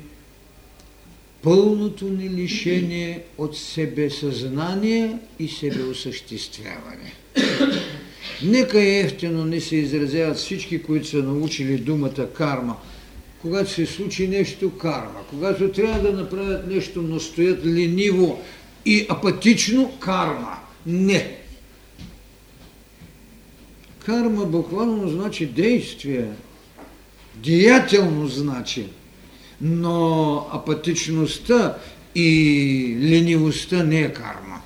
[1.43, 7.13] пълното ни лишение от себесъзнание и себеосъществяване.
[8.43, 12.77] Нека ефтино не се изразяват всички, които са научили думата карма.
[13.41, 18.41] Когато се случи нещо карма, когато трябва да направят нещо, но стоят лениво
[18.85, 20.57] и апатично карма.
[20.85, 21.37] Не.
[24.05, 26.27] Карма буквално значи действие,
[27.35, 28.85] деятелно значи,
[29.61, 31.77] но апатичността
[32.15, 34.61] и ленивостта не е карма.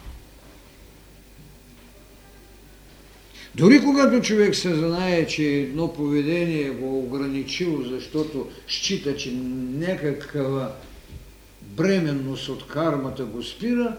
[3.55, 9.31] Дори когато човек се знае, че едно поведение го ограничило, защото счита, че
[9.73, 10.75] някаква
[11.61, 13.97] бременност от кармата го спира,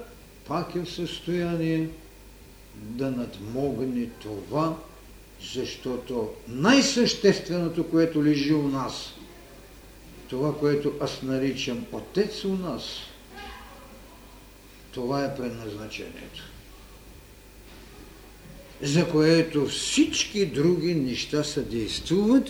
[0.48, 1.88] пак е в състояние
[2.74, 4.76] да надмогне това,
[5.52, 9.14] защото най-същественото, което лежи у нас,
[10.28, 12.82] това, което аз наричам Отец у нас,
[14.90, 16.42] това е предназначението.
[18.82, 22.48] За което всички други неща съдействуват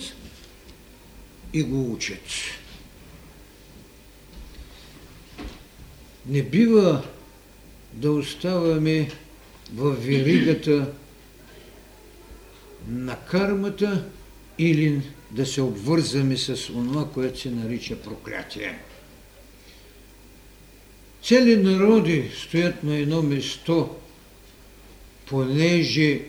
[1.53, 2.23] и го учат.
[6.27, 7.03] Не бива
[7.93, 9.11] да оставаме
[9.73, 10.93] в веригата
[12.89, 14.05] на кармата
[14.59, 18.79] или да се обвързаме с това, което се нарича проклятие.
[21.23, 23.97] Цели народи стоят на едно место,
[25.27, 26.21] понеже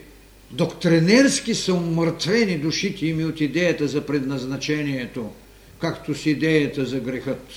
[0.51, 5.31] доктринерски са умъртвени душите им от идеята за предназначението,
[5.79, 7.47] както с идеята за грехът.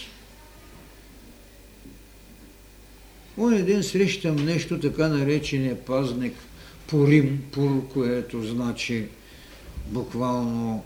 [3.36, 6.34] Он ден срещам нещо, така наречения пазник
[6.86, 9.04] Пурим, Пур, което значи
[9.86, 10.84] буквално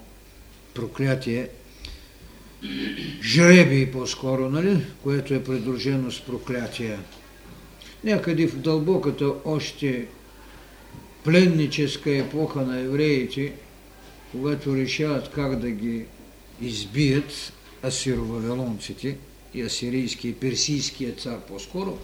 [0.77, 1.49] проклятие,
[3.23, 4.81] жреби по-скоро, нали?
[5.03, 6.99] което е придружено с проклятие.
[8.05, 10.07] Някъде в дълбоката още
[11.25, 13.53] пленническа епоха на евреите,
[14.33, 16.05] когато решават как да ги
[16.61, 17.53] избият
[17.85, 19.17] асировавелонците
[19.55, 21.99] и асирийския и персийския цар по-скоро,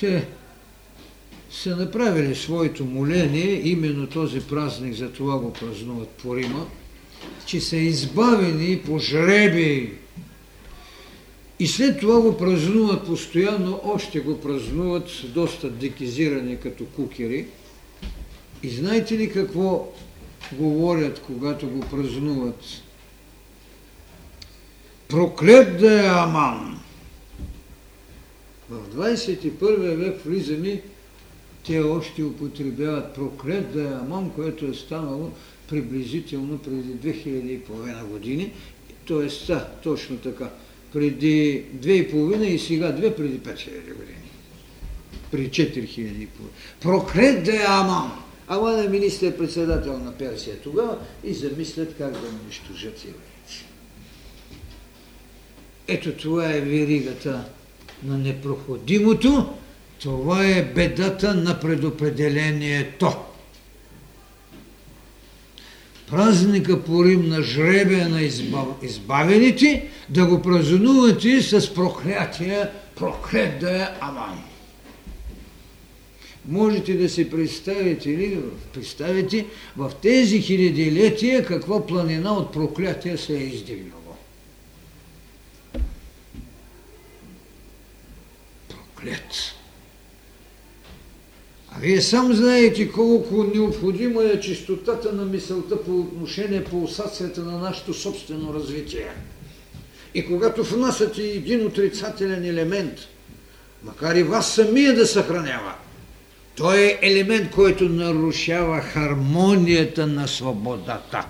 [0.00, 0.26] те
[1.52, 6.66] са направили своето моление, именно този празник, за това го празнуват по Рима,
[7.46, 9.92] че са избавени по жреби.
[11.58, 17.46] И след това го празнуват постоянно, още го празнуват доста декизирани като кукери.
[18.62, 19.92] И знаете ли какво
[20.52, 22.64] говорят, когато го празнуват?
[25.08, 26.80] Проклет да е Аман!
[28.70, 30.82] В 21 век влизаме
[31.66, 35.30] те още употребяват проклет да е Амон, което е станало
[35.68, 38.52] приблизително преди 2000 и половина години.
[39.04, 40.50] Тоест, да, точно така.
[40.92, 44.18] Преди 2,5 и сега 2 преди 5000 години.
[45.30, 46.56] Преди 4000 и половина.
[46.80, 48.10] Проклет да е Амон!
[48.48, 53.66] Аман е министър-председател на Персия тогава и замислят как да унищожат евреите.
[55.88, 57.44] Ето това е веригата
[58.04, 59.54] на непроходимото,
[60.02, 63.12] това е бедата на предопределението.
[66.10, 68.66] Празника по Рим на жребия на избав...
[68.82, 74.42] избавените, да го празнувате с проклятие, проклет да е Аман.
[76.48, 78.40] Можете да си представите или
[78.74, 79.46] представите
[79.76, 84.16] в тези хилядилетия каква планина от проклятия се е издигнала.
[88.68, 89.61] Проклет.
[91.82, 98.54] Вие сам знаете колко необходима е чистотата на мисълта по отношение пулсацията на нашето собствено
[98.54, 99.08] развитие.
[100.14, 102.98] И когато внасяте един отрицателен елемент,
[103.82, 105.74] макар и вас самия да съхранява,
[106.56, 111.26] той е елемент, който нарушава хармонията на свободата.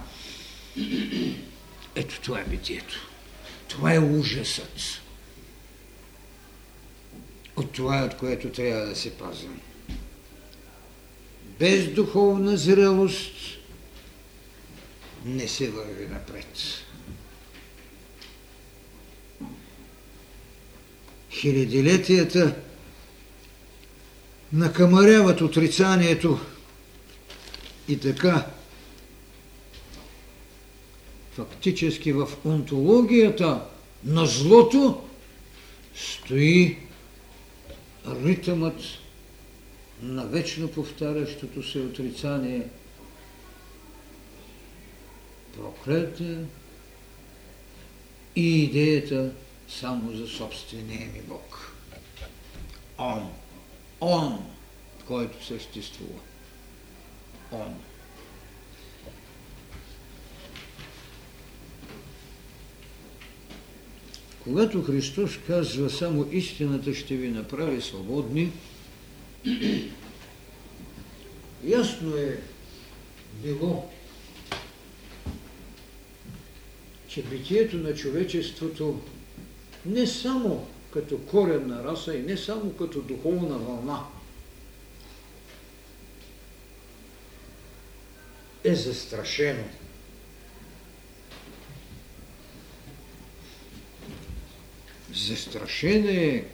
[1.95, 3.09] Ето това е битието.
[3.69, 5.01] Това е ужасът.
[7.57, 9.72] От това, от което трябва да се пазваме
[11.59, 13.33] без духовна зрелост
[15.25, 16.47] не се върви напред.
[21.31, 22.55] Хилядилетията
[24.53, 26.41] накамаряват отрицанието
[27.89, 28.47] и така
[31.35, 33.63] фактически в онтологията
[34.05, 35.03] на злото
[35.95, 36.79] стои
[38.07, 38.81] ритъмът
[40.03, 42.69] на вечно повтарящото се отрицание,
[45.57, 46.39] проклете
[48.37, 49.33] и идеята
[49.69, 51.73] само за собствения ми Бог.
[52.99, 53.31] Он.
[54.01, 54.47] Он,
[55.07, 56.21] който съществува.
[57.53, 57.75] Он.
[64.45, 68.53] Когато Христос казва само истината ще ви направи свободни,
[71.65, 72.39] Ясно е
[73.43, 73.91] било,
[77.09, 79.01] че битието на човечеството
[79.87, 84.05] не само като коренна раса и не само като духовна вълна
[88.65, 89.65] е застрашено.
[95.15, 96.45] Застрашена е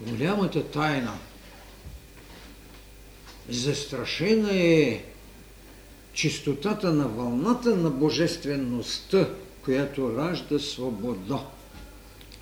[0.00, 1.18] голямата тайна.
[3.48, 5.04] Застрашена е
[6.12, 9.28] чистотата на вълната на божествеността,
[9.64, 11.40] която ражда свобода.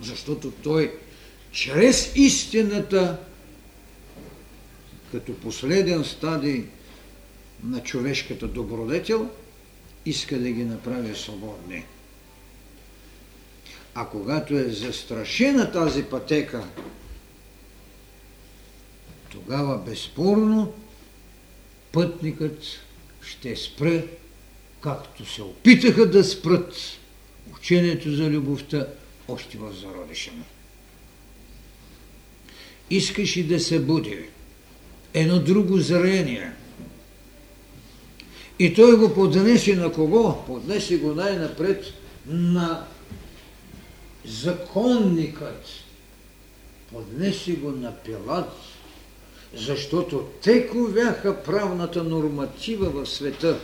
[0.00, 0.98] Защото той
[1.52, 3.18] чрез истината,
[5.12, 6.64] като последен стадий
[7.64, 9.30] на човешката добродетел,
[10.06, 11.84] иска да ги направи свободни.
[13.94, 16.64] А когато е застрашена тази пътека,
[19.30, 20.74] тогава безспорно
[21.92, 22.62] пътникът
[23.22, 24.06] ще спре,
[24.80, 26.74] както се опитаха да спрат
[27.56, 28.86] учението за любовта
[29.28, 30.44] още в зародиша му.
[32.90, 34.18] Искаше да се буди
[35.14, 36.52] едно друго зрение.
[38.58, 40.44] И той го поднесе на кого?
[40.46, 41.84] Поднесе го най-напред
[42.26, 42.86] на
[44.24, 45.66] законникът.
[46.92, 48.52] Поднесе го на Пилат,
[49.56, 53.60] защото те ковяха правната норматива в света.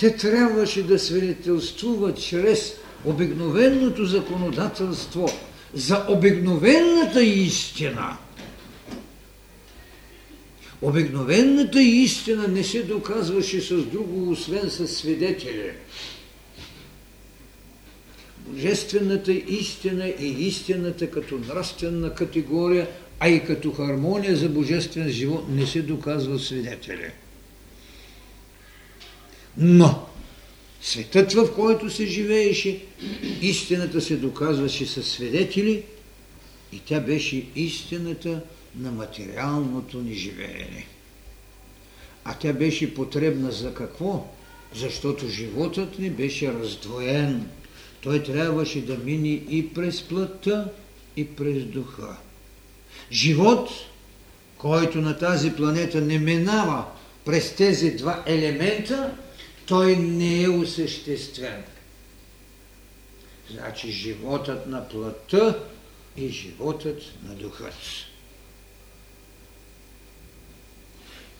[0.00, 2.74] Те трябваше да свидетелствуват чрез
[3.04, 5.28] обикновеното законодателство
[5.74, 8.16] за обикновената истина.
[10.82, 15.72] Обикновената истина не се доказваше с друго, освен с свидетели.
[18.38, 22.88] Божествената истина е истината като нравствена категория,
[23.20, 27.10] а и като хармония за божествен живот не се доказва свидетели.
[29.56, 30.06] Но
[30.80, 32.82] светът, в който се живееше,
[33.42, 35.82] истината се доказваше със свидетели
[36.72, 38.40] и тя беше истината
[38.76, 40.86] на материалното ни живеене.
[42.24, 44.26] А тя беше потребна за какво?
[44.74, 47.48] Защото животът ни беше раздвоен.
[48.00, 50.68] Той трябваше да мини и през плътта,
[51.16, 52.16] и през духа.
[53.12, 53.70] Живот,
[54.58, 56.84] който на тази планета не минава
[57.24, 59.16] през тези два елемента,
[59.66, 61.64] той не е осъществен.
[63.50, 65.58] Значи животът на плътта
[66.16, 67.74] и животът на духът.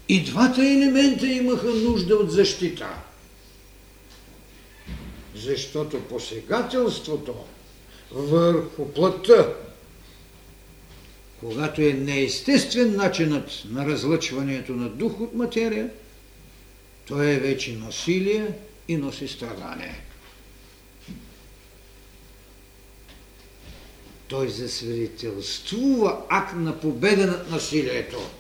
[0.09, 2.89] И двата елемента имаха нужда от защита.
[5.35, 7.35] Защото посегателството
[8.11, 9.55] върху плътта,
[11.45, 15.91] когато е неестествен начинът на разлъчването на дух от материя,
[17.07, 18.53] то е вече насилие
[18.89, 20.01] и носи страдание.
[24.29, 28.31] Той засвидетелствува акт на победа над насилието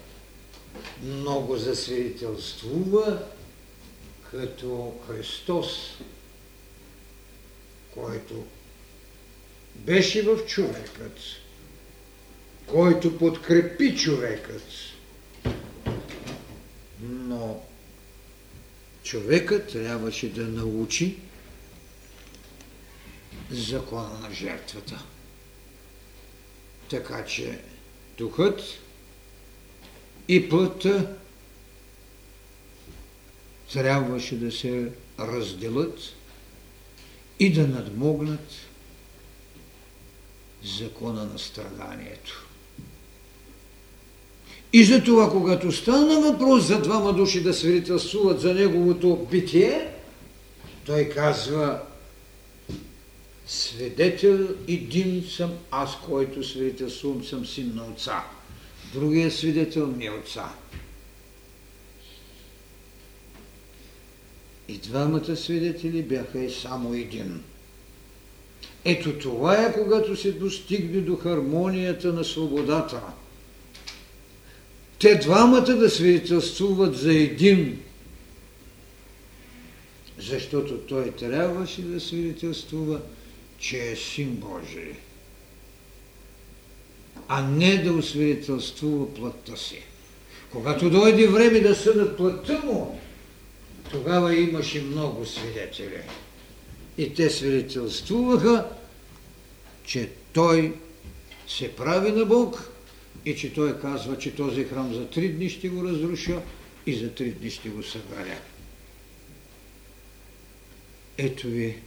[1.02, 3.22] много засвидетелствува
[4.30, 5.98] като Христос,
[7.94, 8.44] който
[9.74, 11.18] беше в човекът,
[12.66, 14.62] който подкрепи човекът,
[17.00, 17.62] но
[19.02, 21.18] човекът трябваше да научи
[23.50, 25.04] закона на жертвата.
[26.90, 27.60] Така че
[28.18, 28.60] духът
[30.28, 31.16] и плътта
[33.72, 35.98] трябваше да се разделят
[37.38, 38.50] и да надмогнат
[40.64, 42.43] закона на страданието.
[44.76, 49.88] И затова, когато стана въпрос за двама души да свидетелствуват за неговото битие,
[50.86, 51.80] той казва,
[53.46, 58.24] свидетел един съм аз, който свидетелствувам, съм син на отца.
[58.94, 60.52] Другия свидетел ми е отца.
[64.68, 67.42] И двамата свидетели бяха и само един.
[68.84, 73.00] Ето това е, когато се достигне до хармонията на свободата.
[75.04, 77.80] Те двамата да свидетелствуват за един,
[80.18, 83.00] защото той трябваше да свидетелствува,
[83.58, 84.92] че е син Божий
[87.28, 89.82] а не да освидетелствува плътта си.
[90.52, 93.00] Когато дойде време да съдат плътта му,
[93.90, 96.02] тогава имаше много свидетели.
[96.98, 98.68] И те свидетелствуваха,
[99.84, 100.74] че той
[101.48, 102.73] се прави на Бог
[103.24, 106.42] и че той казва, че този храм за три дни ще го разруша
[106.86, 108.38] и за три дни ще го събаря.
[111.18, 111.82] Ето ви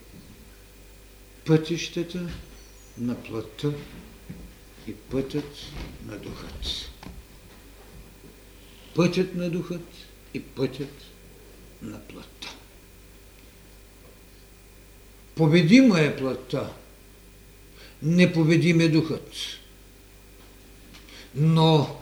[1.45, 2.29] пътищата
[2.97, 3.73] на плътта
[4.87, 5.55] и пътят
[6.05, 6.91] на духът.
[8.95, 9.87] Пътят на духът
[10.33, 11.03] и пътят
[11.81, 12.55] на плътта.
[15.35, 16.73] Победима е плътта,
[18.03, 19.56] непобедим е духът.
[21.39, 21.99] Но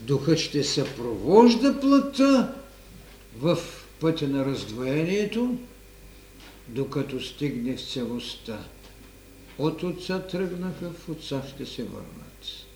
[0.00, 2.54] духът ще съпровожда плътта
[3.36, 3.58] в
[4.00, 5.56] пътя на раздвоението,
[6.68, 8.64] докато стигне в целостта.
[9.58, 12.66] От отца тръгнаха, в отца ще се върнат.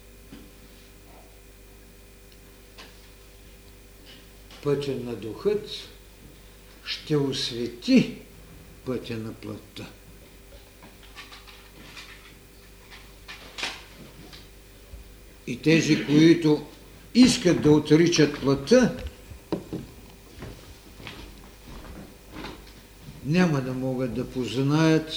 [4.63, 5.69] Пътя на духът
[6.85, 8.19] ще освети
[8.85, 9.87] пътя на плътта.
[15.47, 16.67] И тези, които
[17.15, 18.97] искат да отричат плътта,
[23.25, 25.13] няма да могат да познаят,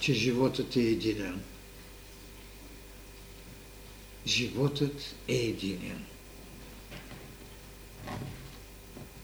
[0.00, 1.40] че животът е единен.
[4.26, 6.04] Животът е единен.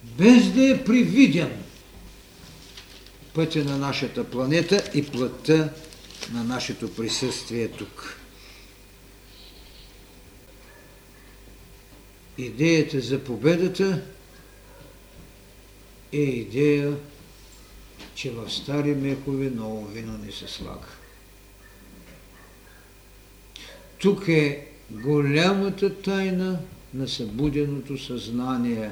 [0.02, 1.62] Без да е привиден
[3.34, 5.72] пътя на нашата планета и плътта
[6.32, 8.21] на нашето присъствие тук.
[12.38, 14.02] Идеята за победата
[16.12, 16.96] е идея,
[18.14, 20.88] че в стари мехове ново вино не се слага.
[23.98, 26.58] Тук е голямата тайна
[26.94, 28.90] на събуденото съзнание,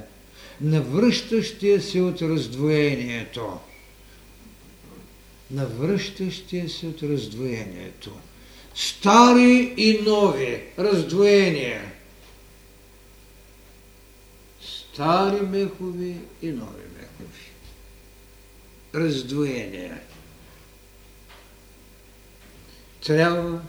[0.60, 3.58] на връщащия се от раздвоението.
[5.50, 8.10] На връщащия се от раздвоението.
[8.74, 11.82] Стари и нови раздвоения–
[15.00, 17.50] стари мехови и нови мехови.
[18.94, 20.00] Раздвоение.
[23.06, 23.60] Трябва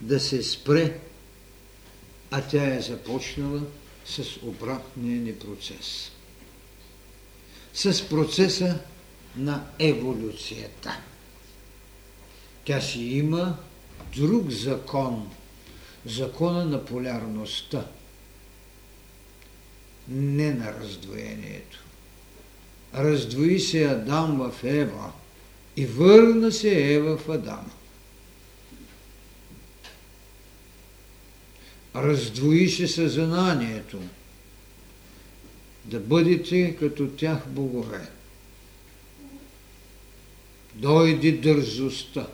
[0.00, 1.00] да се спре,
[2.30, 3.60] а тя е започнала
[4.04, 6.10] с обратния ни процес.
[7.74, 8.78] С процеса
[9.36, 11.00] на еволюцията.
[12.64, 13.56] Тя си има
[14.16, 15.30] друг закон,
[16.06, 17.86] закона на полярността–
[20.08, 21.84] не на раздвоението.
[22.94, 25.12] Раздвои се Адам в Ева
[25.76, 27.70] и върна се Ева в Адам.
[31.96, 34.02] Раздвои се съзнанието,
[35.84, 38.08] да бъдете като тях богове.
[40.74, 42.26] Дойде дързостта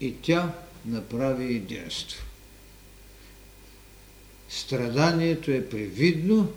[0.00, 0.52] и тя
[0.86, 2.24] направи единство.
[4.52, 6.52] Страданието е привидно,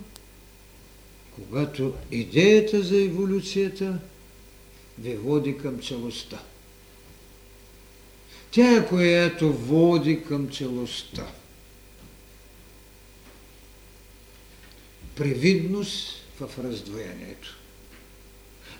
[1.34, 3.98] когато идеята за еволюцията
[4.98, 6.42] ви води към целостта.
[8.50, 11.26] Тя е която води към целостта.
[15.14, 17.56] Привидност в раздвоението.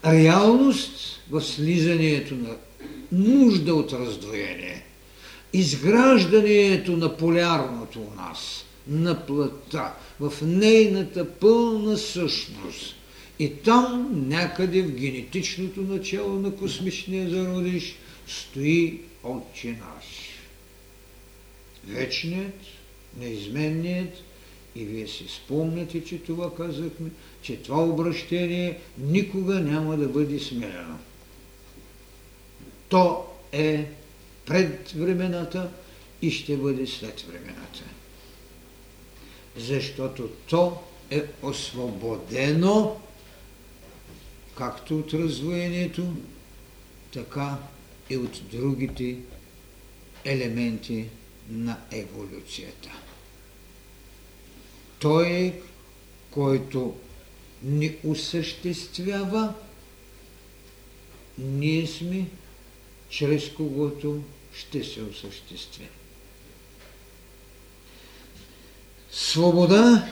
[0.05, 2.57] Реалност в слизанието на
[3.13, 4.85] нужда от раздвоение.
[5.53, 12.95] Изграждането на полярното у нас– на плътта, в нейната пълна същност.
[13.39, 20.05] И там, някъде в генетичното начало на космичния зародиш, стои Отче наш.
[21.87, 22.61] Вечният,
[23.21, 24.23] неизменният,
[24.77, 27.11] и вие си спомняте, че това казахме,
[27.43, 30.97] че това обращение никога няма да бъде сменено.
[32.89, 33.87] То е
[34.47, 35.71] пред времената
[36.23, 37.96] и ще бъде след времената
[39.57, 43.01] защото то е освободено
[44.57, 46.13] както от раздвоението,
[47.13, 47.59] така
[48.11, 49.17] и от другите
[50.25, 51.05] елементи
[51.49, 52.91] на еволюцията.
[54.99, 55.61] Той
[56.31, 56.97] който
[57.63, 59.55] ни осъществява,
[61.39, 62.27] ние сме,
[63.09, 64.23] чрез когото
[64.55, 65.89] ще се осъществим.
[69.19, 70.09] Свобода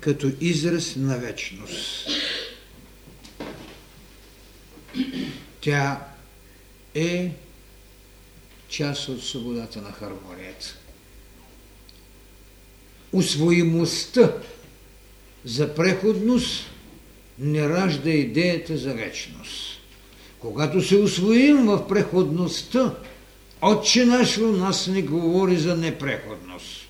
[0.00, 2.08] като израз на вечност.
[5.60, 6.06] Тя
[6.94, 7.30] е
[8.68, 10.76] част от свободата на хармонията.
[13.12, 14.32] Усвоимостта
[15.44, 16.70] за преходност
[17.38, 19.80] не ражда идеята за вечност.
[20.38, 22.94] Когато се усвоим в преходността,
[23.66, 26.86] Отче наш у нас не говори за непреходност.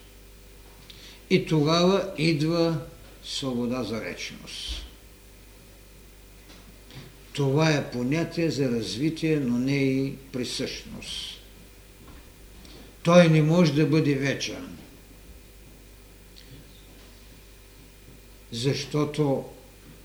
[1.30, 2.78] И тогава идва
[3.24, 4.86] свобода за речност.
[7.32, 11.40] Това е понятие за развитие, но не и присъщност.
[13.02, 14.76] Той не може да бъде вечен.
[18.52, 19.44] Защото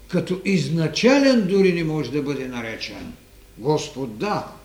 [0.07, 3.13] като изначален дори не може да бъде наречен–
[3.57, 4.58] Господ да,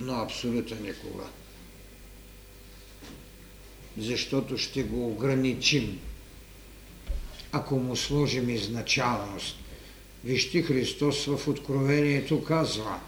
[0.00, 1.24] но абсолютно никога.
[3.98, 6.00] Защото ще го ограничим,
[7.52, 9.56] ако му сложим изначалност.
[10.24, 13.00] Вижте, Христос в Откровението казва,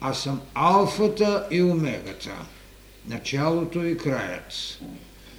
[0.00, 2.46] аз съм алфата и омегата,
[3.06, 4.78] началото и краят.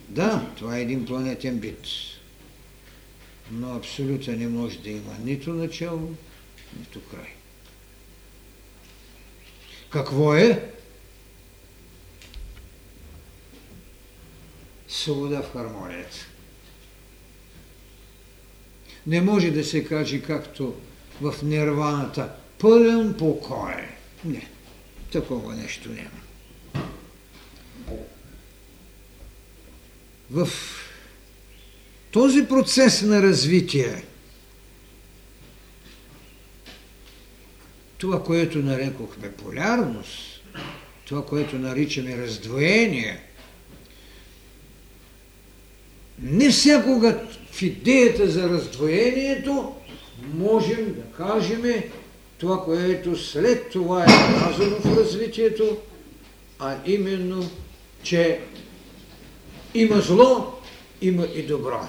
[0.10, 1.88] Да, това е един планетен бит,
[3.52, 6.16] но абсолютно не може да има нито начало,
[6.80, 7.34] нито край.
[9.90, 10.73] Какво е?
[14.94, 16.18] Свобода в хармонията.
[19.08, 20.76] Не може да се каже както
[21.22, 23.74] в нирваната пълен покой.
[24.26, 24.50] Не,
[25.12, 26.24] такова нещо няма.
[30.32, 30.50] В
[32.12, 34.04] този процес на развитие,
[37.98, 40.44] това, което нарекохме полярност,
[41.06, 43.33] това, което наричаме раздвоение,
[46.22, 47.20] не всякога
[47.52, 49.74] в идеята за раздвоението
[50.34, 51.64] можем да кажем
[52.38, 54.08] това, което след това е
[54.40, 55.78] казано в развитието,
[56.60, 57.50] а именно,
[58.04, 58.40] че
[59.74, 60.54] има зло,
[61.02, 61.80] има и добро.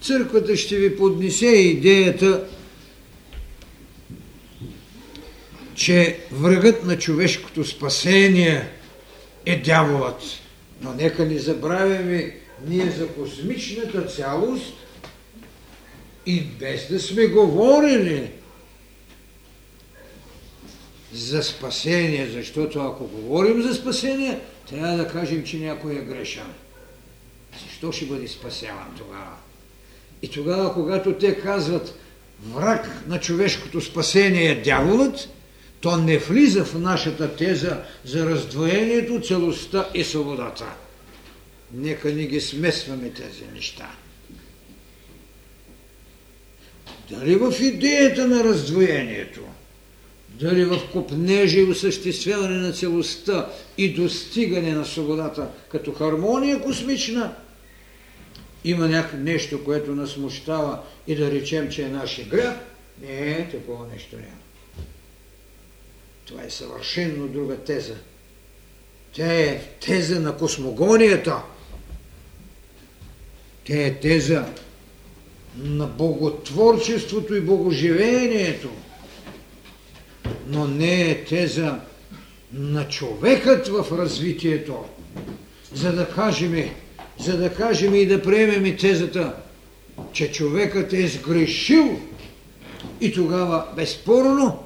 [0.00, 2.46] Църквата ще ви поднесе идеята,
[5.74, 8.68] че врагът на човешкото спасение
[9.46, 10.22] е дяволът.
[10.82, 14.74] Но нека не забравяме ние за космичната цялост
[16.26, 18.30] и без да сме говорили
[21.12, 24.40] за спасение, защото ако говорим за спасение,
[24.70, 26.52] трябва да кажем, че някой е грешен.
[27.66, 29.36] Защо ще бъде спасяван тогава?
[30.22, 31.98] И тогава, когато те казват
[32.54, 35.28] враг на човешкото спасение е дяволът,
[35.80, 40.64] то не влиза в нашата теза за раздвоението, целостта и свободата.
[41.72, 43.90] Нека ни ги смесваме тези неща.
[47.10, 49.40] Дали в идеята на раздвоението,
[50.28, 53.48] дали в купнежи и осъществяване на целостта
[53.78, 57.34] и достигане на свободата като хармония космична,
[58.64, 62.54] има някакво нещо, което нас смущава и да речем, че е нашия грях,
[63.02, 64.40] не, такова нещо няма.
[66.24, 67.94] Това е съвършенно друга теза.
[69.12, 71.42] Тя е теза на космогонията.
[73.64, 74.44] Тя е теза
[75.56, 78.68] на боготворчеството и богоживението,
[80.46, 81.80] но не е теза
[82.52, 84.84] на човекът в развитието,
[85.74, 86.70] за да кажем,
[87.18, 89.34] за да кажем и да приемем тезата,
[90.12, 92.00] че човекът е сгрешил
[93.00, 94.64] и тогава безспорно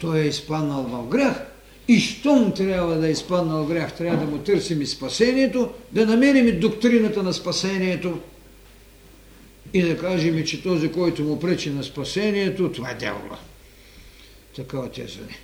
[0.00, 1.46] той е изпаднал в грях
[1.90, 6.48] и щом трябва да е изпаднал грях, трябва да му търсим и спасението, да намерим
[6.48, 8.20] и доктрината на спасението
[9.74, 13.38] и да кажем, че този, който му пречи на спасението, това е дявола.
[14.56, 15.38] Такава теза не.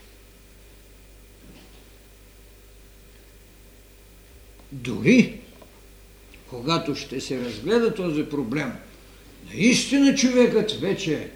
[4.72, 5.40] Дори,
[6.50, 8.72] когато ще се разгледа този проблем,
[9.54, 11.30] наистина човекът вече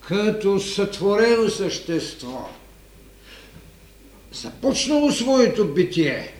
[0.00, 2.48] като сътворено същество,
[4.32, 6.32] започнало своето битие,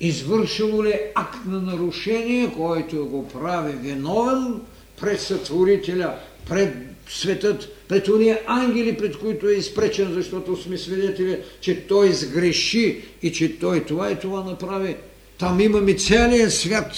[0.00, 4.60] извършило ли акт на нарушение, който го прави виновен
[5.00, 6.14] пред сътворителя,
[6.48, 6.74] пред
[7.08, 13.32] светът, пред уния ангели, пред които е изпречен, защото сме свидетели, че той сгреши и
[13.32, 14.96] че той това и това направи.
[15.38, 16.92] Там имаме целият свят,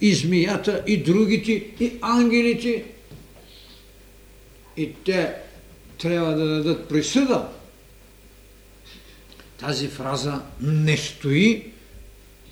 [0.00, 2.84] и змията, и другите, и ангелите.
[4.76, 5.34] И те
[5.98, 7.48] трябва да дадат присъда.
[9.66, 11.72] Тази фраза не стои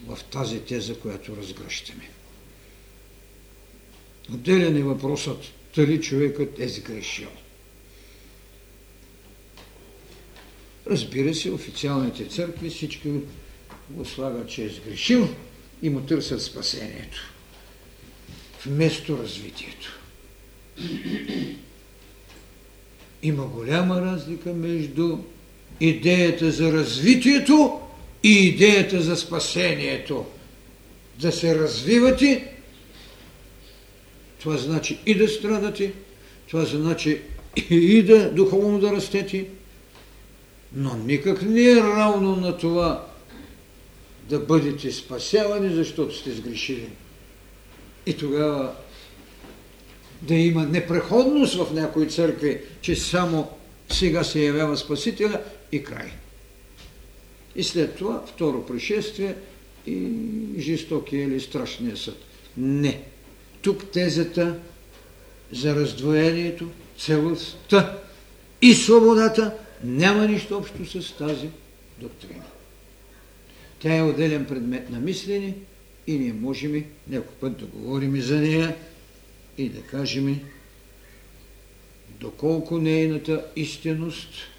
[0.06, 2.10] в тази теза, която разгръщаме.
[4.32, 5.44] Отделен е въпросът
[5.76, 7.28] дали човекът е сгрешил.
[10.86, 13.10] Разбира се, официалните църкви всички
[13.90, 15.28] го слагат, че е сгрешил
[15.82, 17.32] и му търсят спасението.
[18.66, 20.00] Вместо развитието.
[23.22, 25.18] Има голяма разлика между
[25.82, 27.80] идеята за развитието
[28.22, 30.26] и идеята за спасението.
[31.20, 32.52] Да се развивате
[34.40, 35.92] това значи и да страдате,
[36.50, 37.20] това значи
[37.70, 39.46] и да духовно да растете,
[40.72, 43.06] но никак не е равно на това
[44.28, 46.88] да бъдете спасявани, защото сте сгрешили.
[48.06, 48.72] И тогава
[50.22, 53.50] да има непреходност в някои църкви, че само
[53.88, 55.40] сега се явява Спасителя
[55.72, 56.12] и край.
[57.56, 59.34] И след това второ пришествие
[59.86, 60.12] и
[60.58, 62.16] жестокия или страшния съд.
[62.56, 63.02] Не.
[63.62, 64.58] Тук тезата
[65.52, 66.68] за раздвоението,
[66.98, 67.98] целостта
[68.62, 69.54] и свободата
[69.84, 71.48] няма нищо общо с тази
[71.98, 72.44] доктрина.
[73.78, 75.54] Тя е отделен предмет на мислене
[76.06, 78.76] и ние можем някой път да говорим за нея
[79.58, 80.40] и да кажем
[82.20, 84.51] доколко нейната истинност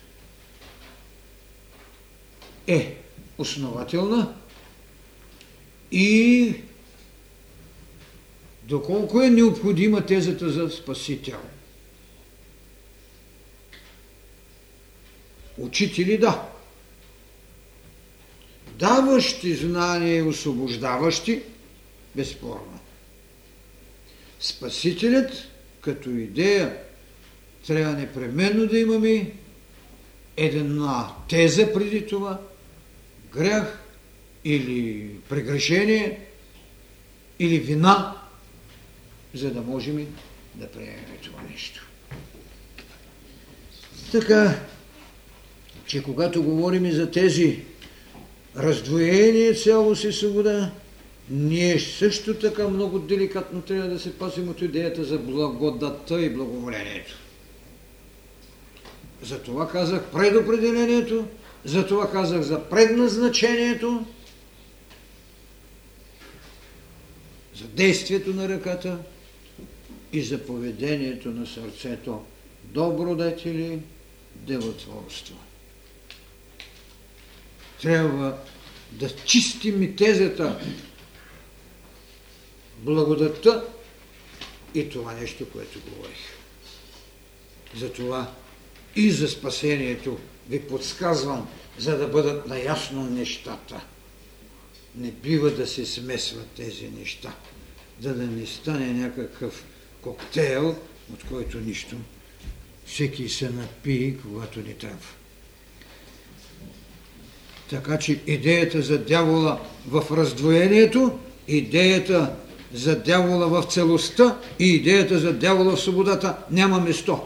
[2.68, 2.98] е
[3.38, 4.36] основателна
[5.92, 6.56] и
[8.64, 11.40] доколко е необходима тезата за Спасител.
[15.58, 16.50] Учители да.
[18.80, 21.42] Даващи знания и освобождаващи,
[22.16, 22.80] безспорно.
[24.40, 25.32] Спасителят
[25.82, 26.78] като идея
[27.68, 29.32] трябва непременно да имаме
[30.38, 32.40] една теза преди това,
[33.36, 33.80] грях
[34.46, 36.20] или прегрешение
[37.40, 38.16] или вина,
[39.34, 40.08] за да можем
[40.56, 41.88] да приемем това нещо.
[44.12, 44.60] Така,
[45.86, 47.60] че когато говорим за тези
[48.58, 50.72] раздвоение, цялост и свобода,
[51.30, 57.16] ние също така много деликатно трябва да се пасим от идеята за благодата и благоволението.
[59.22, 61.28] Затова казах предопределението,
[61.66, 64.06] затова казах за предназначението,
[67.56, 68.98] за действието на ръката
[70.14, 72.26] и за поведението на сърцето.
[72.64, 73.80] Добродетели,
[74.36, 75.36] делотворство.
[77.82, 78.38] Трябва
[78.92, 80.60] да чистим и тезата,
[82.78, 83.64] благодата
[84.76, 86.38] и това нещо, което говорих.
[87.76, 88.32] Затова
[88.96, 90.20] и за спасението
[90.50, 93.82] ви подсказвам, за да бъдат наясно нещата.
[94.96, 97.34] Не бива да се смесват тези неща,
[98.02, 99.66] за да не стане някакъв
[100.02, 100.76] коктейл,
[101.14, 101.96] от който нищо.
[102.86, 105.08] Всеки се напие, когато ни трябва.
[107.70, 112.36] Така че идеята за дявола в раздвоението, идеята
[112.74, 117.22] за дявола в целостта и идеята за дявола в свободата няма место.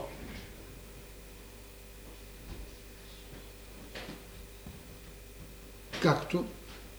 [6.01, 6.45] Както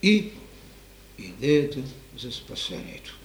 [0.02, 0.30] и
[1.18, 1.78] идеята
[2.18, 3.18] за спасението.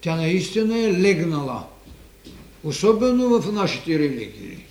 [0.00, 1.66] Тя наистина е легнала,
[2.64, 4.64] особено в нашите религии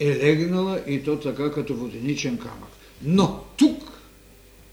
[0.00, 2.70] е легнала и то така като воденичен камък.
[3.02, 3.92] Но тук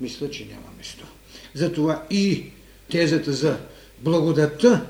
[0.02, 1.06] мисля, че няма место.
[1.54, 2.46] Затова и
[2.91, 3.60] тезата за
[4.00, 4.86] благодатта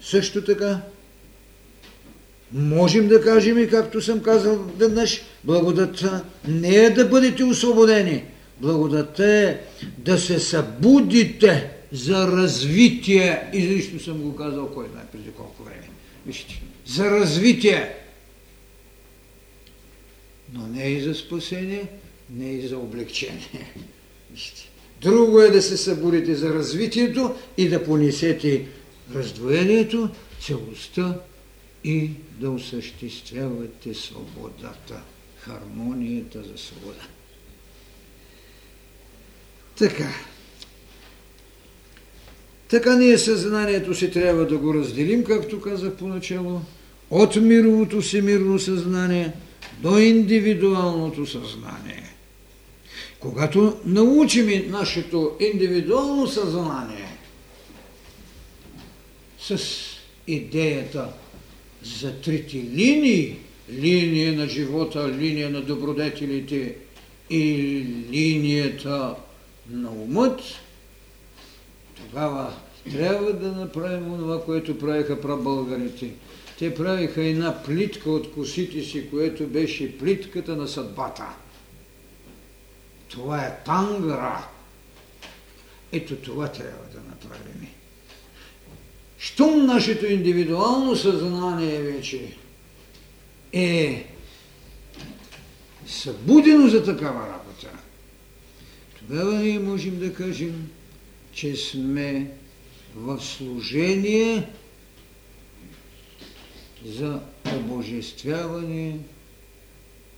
[0.00, 0.80] също така
[2.52, 8.24] можем да кажем и както съм казал веднъж, благодатта не е да бъдете освободени.
[8.60, 9.60] Благодатта е
[9.98, 13.50] да се събудите за развитие.
[13.52, 15.88] И лично съм го казал кой знае преди колко време.
[16.26, 17.94] Вижте, за развитие
[20.52, 21.86] но не и за спасение,
[22.30, 23.74] не и за облегчение.
[25.02, 28.66] Друго е да се събудите за развитието и да понесете
[29.14, 30.08] раздвоението,
[30.40, 31.20] целостта
[31.84, 35.00] и да осъществявате свободата,
[35.38, 37.06] хармонията за свобода.
[39.78, 40.14] Така.
[42.68, 46.60] Така ние съзнанието си трябва да го разделим, както казах поначало,
[47.10, 49.32] от мировото всемирно съзнание–
[49.78, 52.02] до индивидуалното съзнание.
[53.20, 57.18] Когато научим нашето индивидуално съзнание
[59.40, 59.60] с
[60.26, 61.08] идеята
[62.00, 63.36] за трите линии,
[63.70, 66.76] линия на живота, линия на добродетелите
[67.30, 67.44] и
[68.10, 69.14] линията
[69.70, 70.40] на умът,
[71.96, 72.54] тогава
[72.92, 76.10] трябва да направим това, което правиха прабългарите–
[76.58, 81.26] те правиха една плитка от косите си, което беше плитката на съдбата.
[83.08, 84.48] Това е тангра.
[85.92, 87.68] Ето това трябва да направим.
[89.18, 92.36] Щом нашето индивидуално съзнание вече
[93.52, 94.06] е
[95.86, 97.70] събудено за такава работа,
[98.98, 100.70] тогава ние можем да кажем,
[101.32, 102.30] че сме
[102.96, 104.48] в служение
[106.84, 107.20] за
[107.56, 108.98] обожествяване,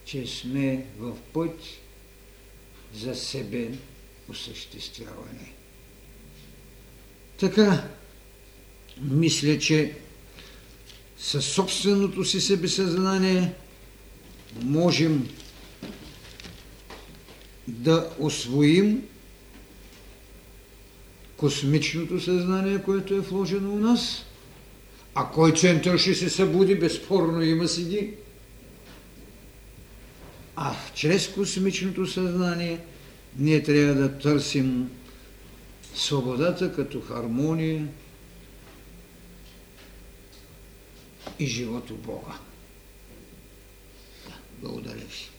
[0.05, 1.61] че сме в път
[2.95, 3.71] за себе
[4.29, 5.53] осъществяване.
[7.41, 7.89] Така,
[9.01, 9.93] мисля, че
[11.19, 13.53] със собственото си себесъзнание
[14.63, 15.29] можем
[17.69, 19.03] да освоим
[21.37, 24.25] космичното съзнание, което е вложено у нас,
[25.15, 28.11] а кой център ще се събуди, безспорно има си
[30.57, 32.81] А чрез космичното съзнание
[33.39, 34.91] ние трябва да търсим
[35.95, 37.87] свободата като хармония
[41.39, 42.35] и живот у Бога.
[44.27, 45.38] Да, благодаря ви.